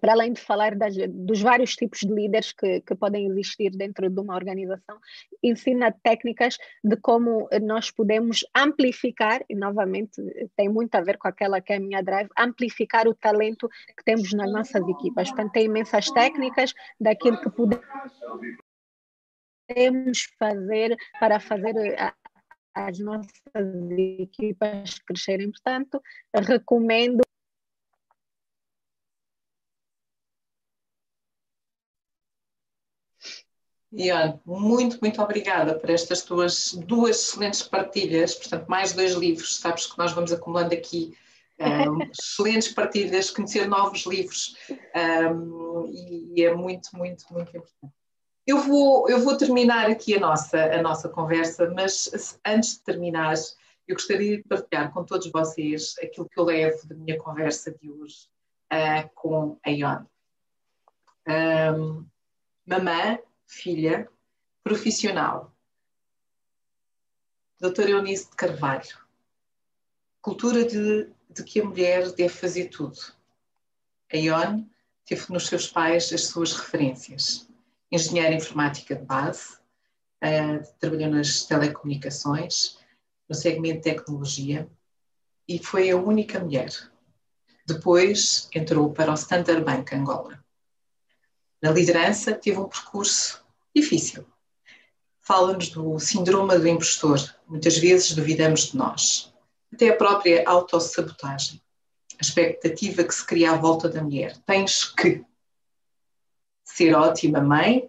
[0.00, 4.10] para além de falar das, dos vários tipos de líderes que, que, podem existir dentro
[4.10, 4.98] de uma organização,
[5.42, 10.20] ensina técnicas de como nós podemos amplificar, e novamente
[10.56, 14.04] tem muito a ver com aquela que é a minha drive, amplificar o talento que
[14.04, 15.28] temos nas nossas equipas.
[15.28, 17.84] Portanto, tem imensas técnicas daquilo que podemos
[20.38, 22.14] fazer para fazer a,
[22.74, 23.30] as nossas
[23.96, 25.50] equipas crescerem.
[25.50, 26.02] Portanto,
[26.34, 27.23] recomendo
[33.96, 39.86] Ian, muito, muito obrigada por estas tuas duas excelentes partilhas, portanto, mais dois livros, sabes
[39.86, 41.16] que nós vamos acumulando aqui
[41.60, 44.56] um, excelentes partilhas, conhecer novos livros
[45.32, 47.94] um, e, e, é muito, muito, muito importante.
[48.46, 53.34] Eu vou, eu vou terminar aqui a nossa, a nossa conversa, mas antes de terminar,
[53.86, 57.90] eu gostaria de partilhar com todos vocês aquilo que eu levo da minha conversa de
[57.90, 58.28] hoje
[58.72, 60.04] uh, com a Ion.
[61.26, 62.04] Um,
[62.66, 64.08] mamã filha,
[64.62, 65.54] profissional.
[67.60, 68.98] Doutora Eunice de Carvalho.
[70.20, 72.98] Cultura de, de que a mulher deve fazer tudo.
[74.12, 74.70] A Ione
[75.06, 77.48] teve nos seus pais as suas referências.
[77.90, 79.56] Engenheira informática de base,
[80.22, 82.78] uh, trabalhou nas telecomunicações,
[83.28, 84.68] no segmento de tecnologia
[85.48, 86.70] e foi a única mulher.
[87.66, 90.43] Depois entrou para o Standard Bank Angola.
[91.64, 93.42] Na liderança, teve um percurso
[93.74, 94.26] difícil.
[95.22, 97.18] Fala-nos do síndrome do impostor.
[97.48, 99.32] Muitas vezes duvidamos de nós.
[99.72, 101.62] Até a própria autossabotagem.
[102.18, 104.36] A expectativa que se cria à volta da mulher.
[104.44, 105.24] Tens que
[106.62, 107.88] ser ótima mãe,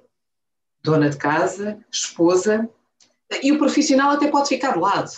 [0.82, 2.69] dona de casa, esposa,
[3.43, 5.11] e o profissional até pode ficar do lado.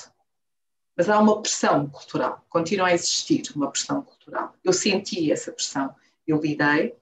[0.95, 4.55] Mas há uma pressão cultural, continua a existir uma pressão cultural.
[4.63, 5.93] Eu senti essa pressão,
[6.25, 6.97] eu lidei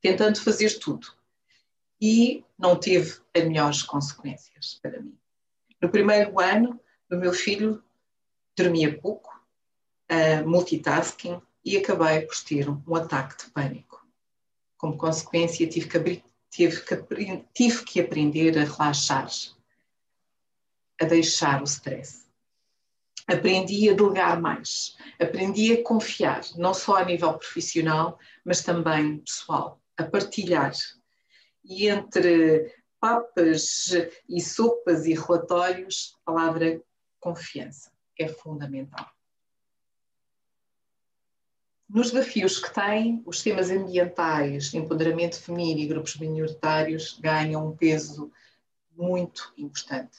[0.00, 1.08] tentando fazer tudo
[2.00, 5.16] e não teve as melhores consequências para mim.
[5.80, 6.80] No primeiro ano,
[7.10, 7.82] o meu filho
[8.56, 9.30] dormia pouco,
[10.10, 14.06] uh, multitasking, e acabei por ter um, ataque de pânico.
[14.76, 19.28] Como consequência, tive que, tive, que, tive que aprender a relaxar,
[21.00, 22.26] a deixar o stress.
[23.26, 29.78] Aprendi a delegar mais, aprendi a confiar, não só a nível profissional, mas também pessoal,
[29.98, 30.72] a partilhar
[31.64, 33.90] e entre papas
[34.28, 36.80] e sopas e relatórios, a palavra
[37.20, 39.06] confiança é fundamental.
[41.88, 48.30] Nos desafios que têm, os temas ambientais, empoderamento feminino e grupos minoritários ganham um peso
[48.94, 50.18] muito importante.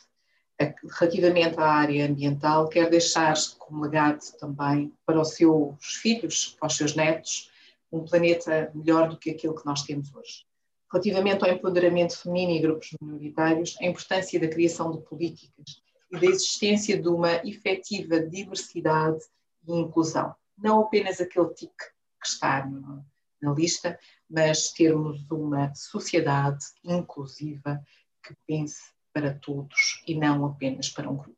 [0.99, 6.75] Relativamente à área ambiental, quer deixar como legado também para os seus filhos, para os
[6.75, 7.51] seus netos,
[7.91, 10.49] um planeta melhor do que aquele que nós temos hoje
[10.91, 15.81] relativamente ao empoderamento feminino e grupos minoritários, a importância da criação de políticas
[16.11, 19.19] e da existência de uma efetiva diversidade
[19.67, 20.35] e inclusão.
[20.57, 21.85] Não apenas aquele tique
[22.21, 23.05] que está no,
[23.41, 23.97] na lista,
[24.29, 27.79] mas termos uma sociedade inclusiva
[28.23, 28.81] que pense
[29.13, 31.37] para todos e não apenas para um grupo.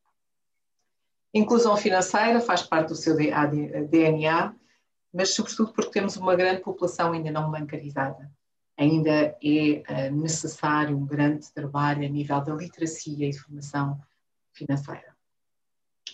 [1.33, 4.55] Inclusão financeira faz parte do seu DNA,
[5.13, 8.31] mas sobretudo porque temos uma grande população ainda não bancarizada
[8.81, 14.01] ainda é eh, necessário um grande trabalho a nível da literacia e formação
[14.53, 15.15] financeira.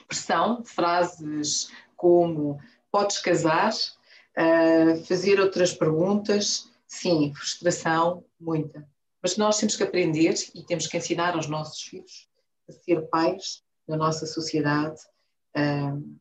[0.05, 2.59] Pressão, frases como
[2.91, 8.87] podes casar, uh, fazer outras perguntas, sim, frustração, muita.
[9.21, 12.29] Mas nós temos que aprender e temos que ensinar aos nossos filhos
[12.69, 14.99] a ser pais na nossa sociedade.
[15.55, 16.17] Uh,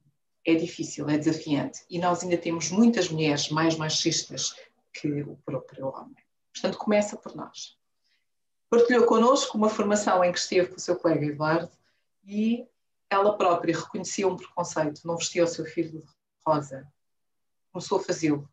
[0.47, 1.84] é difícil, é desafiante.
[1.90, 4.55] E nós ainda temos muitas mulheres mais machistas
[4.92, 6.16] que o próprio homem.
[6.53, 7.76] Portanto, começa por nós.
[8.70, 11.70] Partilhou connosco uma formação em que esteve com o seu colega Eduardo
[12.24, 12.66] e
[13.11, 16.09] ela própria reconhecia um preconceito, não vestia o seu filho de
[16.47, 16.86] rosa.
[17.72, 18.49] Começou a fazê-lo.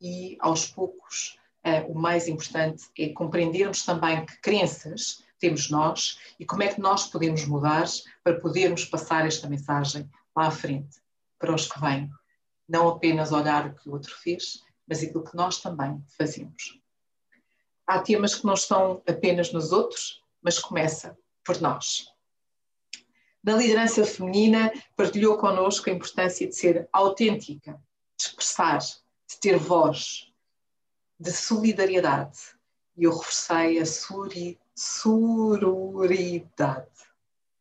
[0.00, 6.44] E, aos poucos, uh, o mais importante é compreendermos também que crenças temos nós e
[6.44, 7.86] como é que nós podemos mudar
[8.22, 11.00] para podermos passar esta mensagem lá à frente,
[11.40, 12.08] para os que vêm.
[12.68, 16.80] Não apenas olhar o que o outro fez, mas aquilo que nós também fazemos.
[17.84, 22.06] Há temas que não estão apenas nos outros, mas começa por nós.
[23.42, 27.80] Na liderança feminina, partilhou connosco a importância de ser autêntica,
[28.16, 30.30] de expressar, de ter voz,
[31.18, 32.38] de solidariedade.
[32.96, 33.86] E eu reforcei a
[34.76, 37.09] sororidade.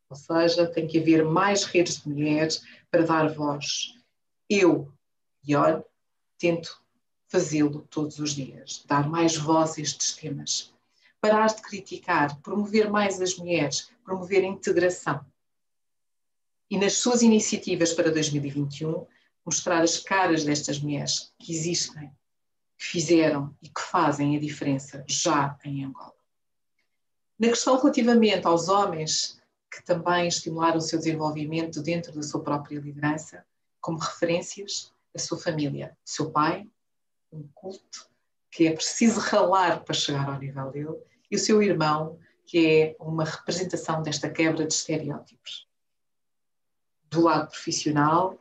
[0.10, 3.96] Ou seja, tem que haver mais redes de mulheres para dar voz.
[4.50, 4.92] Eu,
[5.48, 5.82] Ion,
[6.38, 6.84] tento
[7.28, 10.74] fazê-lo todos os dias, dar mais voz a estes temas.
[11.22, 15.24] Parar de criticar, promover mais as mulheres, promover a integração.
[16.70, 19.06] E nas suas iniciativas para 2021,
[19.46, 22.12] mostrar as caras destas mulheres que existem,
[22.78, 26.14] que fizeram e que fazem a diferença já em Angola.
[27.38, 29.39] Na questão relativamente aos homens
[29.72, 33.46] que também estimularam o seu desenvolvimento dentro da sua própria liderança,
[33.80, 36.68] como referências, a sua família, o seu pai,
[37.32, 38.10] um culto
[38.52, 40.98] que é preciso ralar para chegar ao nível dele,
[41.30, 45.68] e o seu irmão, que é uma representação desta quebra de estereótipos.
[47.10, 48.38] Do lado profissional,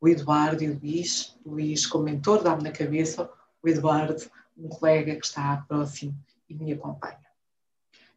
[0.00, 3.30] o Eduardo e o Luís, o Luís como mentor dá-me na cabeça,
[3.62, 6.14] o Eduardo, um colega que está próximo
[6.48, 7.24] e me acompanha.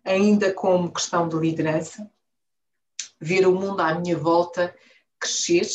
[0.03, 2.09] Ainda como questão de liderança,
[3.19, 4.75] ver o mundo à minha volta
[5.19, 5.67] crescer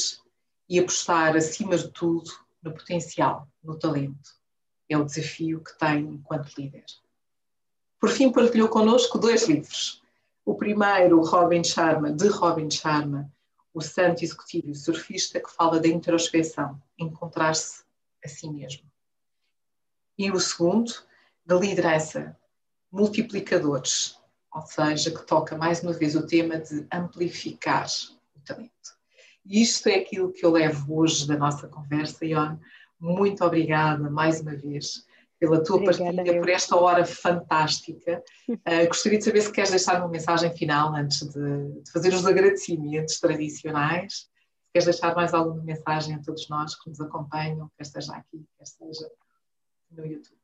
[0.68, 2.30] e apostar acima de tudo
[2.62, 4.30] no potencial, no talento.
[4.88, 6.84] É o desafio que tenho enquanto líder.
[7.98, 10.02] Por fim, partilhou connosco dois livros.
[10.44, 13.32] O primeiro, Robin Sharma, de Robin Sharma,
[13.72, 17.84] o santo executivo surfista, que fala da introspeção, encontrar-se
[18.24, 18.90] a si mesmo.
[20.18, 20.92] E o segundo,
[21.44, 22.36] da liderança,
[22.90, 24.18] multiplicadores,
[24.54, 27.86] ou seja, que toca mais uma vez o tema de amplificar
[28.36, 28.70] o talento.
[29.44, 32.56] E isto é aquilo que eu levo hoje da nossa conversa, Ion.
[33.00, 35.04] Muito obrigada mais uma vez
[35.40, 36.40] pela tua Obrigada, partilha, eu.
[36.40, 38.22] por esta hora fantástica.
[38.48, 42.24] Uh, gostaria de saber se queres deixar uma mensagem final antes de, de, fazer os
[42.24, 44.12] agradecimentos tradicionais.
[44.14, 44.28] Se
[44.72, 48.62] queres deixar mais alguma mensagem a todos nós que nos acompanham, quer esteja aqui, quer
[48.62, 49.10] esteja
[49.90, 50.41] no YouTube.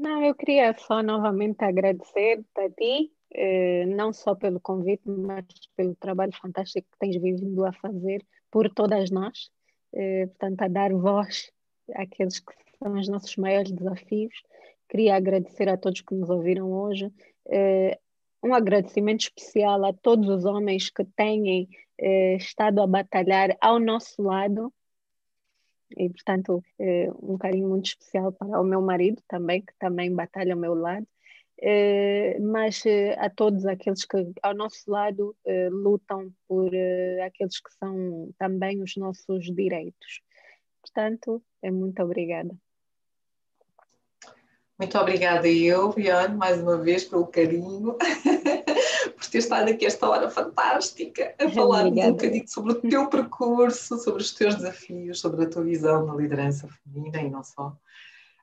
[0.00, 5.44] Não, eu queria só novamente agradecer a ti, eh, não só pelo convite, mas
[5.76, 9.50] pelo trabalho fantástico que tens vindo a fazer por todas nós,
[9.92, 11.52] eh, portanto, a dar voz
[11.94, 14.32] àqueles que são os nossos maiores desafios.
[14.88, 17.12] Queria agradecer a todos que nos ouviram hoje.
[17.50, 17.98] Eh,
[18.42, 21.68] um agradecimento especial a todos os homens que têm
[22.38, 24.72] estado a batalhar ao nosso lado.
[25.96, 30.54] E, portanto, eh, um carinho muito especial para o meu marido também, que também batalha
[30.54, 31.06] ao meu lado.
[32.40, 32.82] mas
[33.18, 35.36] a todos aqueles que ao nosso lado
[35.70, 36.70] lutam por
[37.26, 40.22] aqueles que são também os nossos direitos.
[40.80, 42.56] Portanto, muito obrigada.
[44.80, 47.98] Muito obrigada eu, Viane, mais uma vez pelo carinho,
[49.30, 53.96] por ter estado aqui esta hora fantástica a falar um bocadinho sobre o teu percurso,
[53.98, 57.76] sobre os teus desafios, sobre a tua visão na liderança feminina e não só.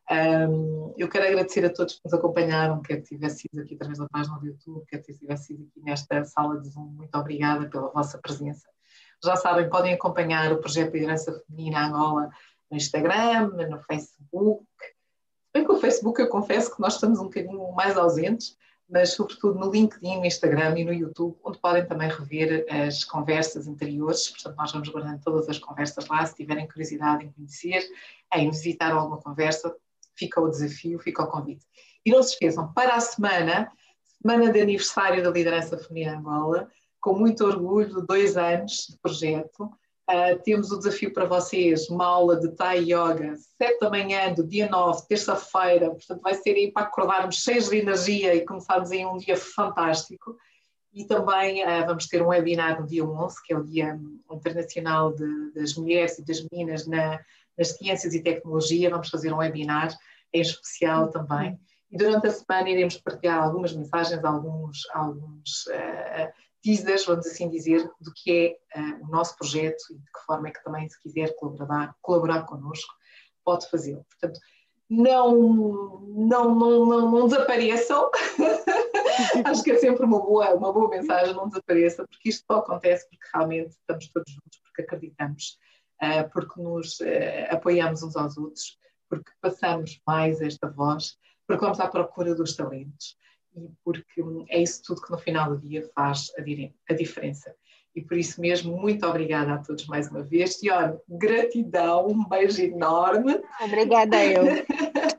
[0.09, 3.99] Um, eu quero agradecer a todos que nos acompanharam, quer que tivesse sido aqui através
[3.99, 6.85] da página do YouTube, quer que tivesse sido aqui nesta sala de Zoom.
[6.85, 8.65] Muito obrigada pela vossa presença.
[9.21, 12.29] Já sabem, podem acompanhar o projeto de Liderança Feminina Angola
[12.71, 14.63] no Instagram, no Facebook,
[15.53, 18.55] Bem que o Facebook eu confesso que nós estamos um bocadinho mais ausentes,
[18.89, 23.67] mas sobretudo no LinkedIn, no Instagram e no YouTube, onde podem também rever as conversas
[23.67, 24.29] anteriores.
[24.29, 26.25] Portanto, nós vamos guardando todas as conversas lá.
[26.25, 27.85] Se tiverem curiosidade em conhecer,
[28.33, 29.75] em visitar alguma conversa,
[30.15, 31.65] fica o desafio, fica o convite.
[32.05, 33.71] E não se esqueçam, para a semana,
[34.21, 36.69] semana de aniversário da Liderança Feminina Angola,
[37.01, 39.69] com muito orgulho, dois anos de projeto,
[40.09, 44.47] Uh, temos o desafio para vocês, uma aula de Thai Yoga, 7 da manhã do
[44.47, 49.05] dia 9, terça-feira, portanto vai ser aí para acordarmos cheios de energia e começarmos em
[49.05, 50.37] um dia fantástico.
[50.93, 53.99] E também uh, vamos ter um webinar no dia 11, que é o Dia
[54.31, 57.19] Internacional de, das Mulheres e das Meninas na,
[57.57, 58.89] nas Ciências e Tecnologia.
[58.89, 59.93] Vamos fazer um webinar
[60.33, 61.59] em especial também.
[61.91, 66.31] E durante a semana iremos partilhar algumas mensagens, alguns, alguns uh,
[66.67, 70.49] teasers, vamos assim dizer, do que é uh, o nosso projeto e de que forma
[70.49, 72.93] é que também, se quiser colaborar, colaborar connosco,
[73.45, 74.05] pode fazê-lo.
[74.09, 74.37] Portanto,
[74.89, 78.11] não, não, não, não, não desapareçam.
[79.45, 83.07] Acho que é sempre uma boa, uma boa mensagem, não desapareça, porque isto só acontece
[83.09, 85.57] porque realmente estamos todos juntos, porque acreditamos,
[86.03, 88.77] uh, porque nos uh, apoiamos uns aos outros,
[89.09, 93.15] porque passamos mais esta voz, porque vamos à procura dos talentos
[93.57, 97.53] e porque é isso tudo que no final do dia faz a, diferença.
[97.95, 100.61] E por isso mesmo, muito obrigada a todos mais uma vez.
[100.61, 103.41] E olha, gratidão, um beijo enorme.
[103.59, 104.43] Obrigada eu.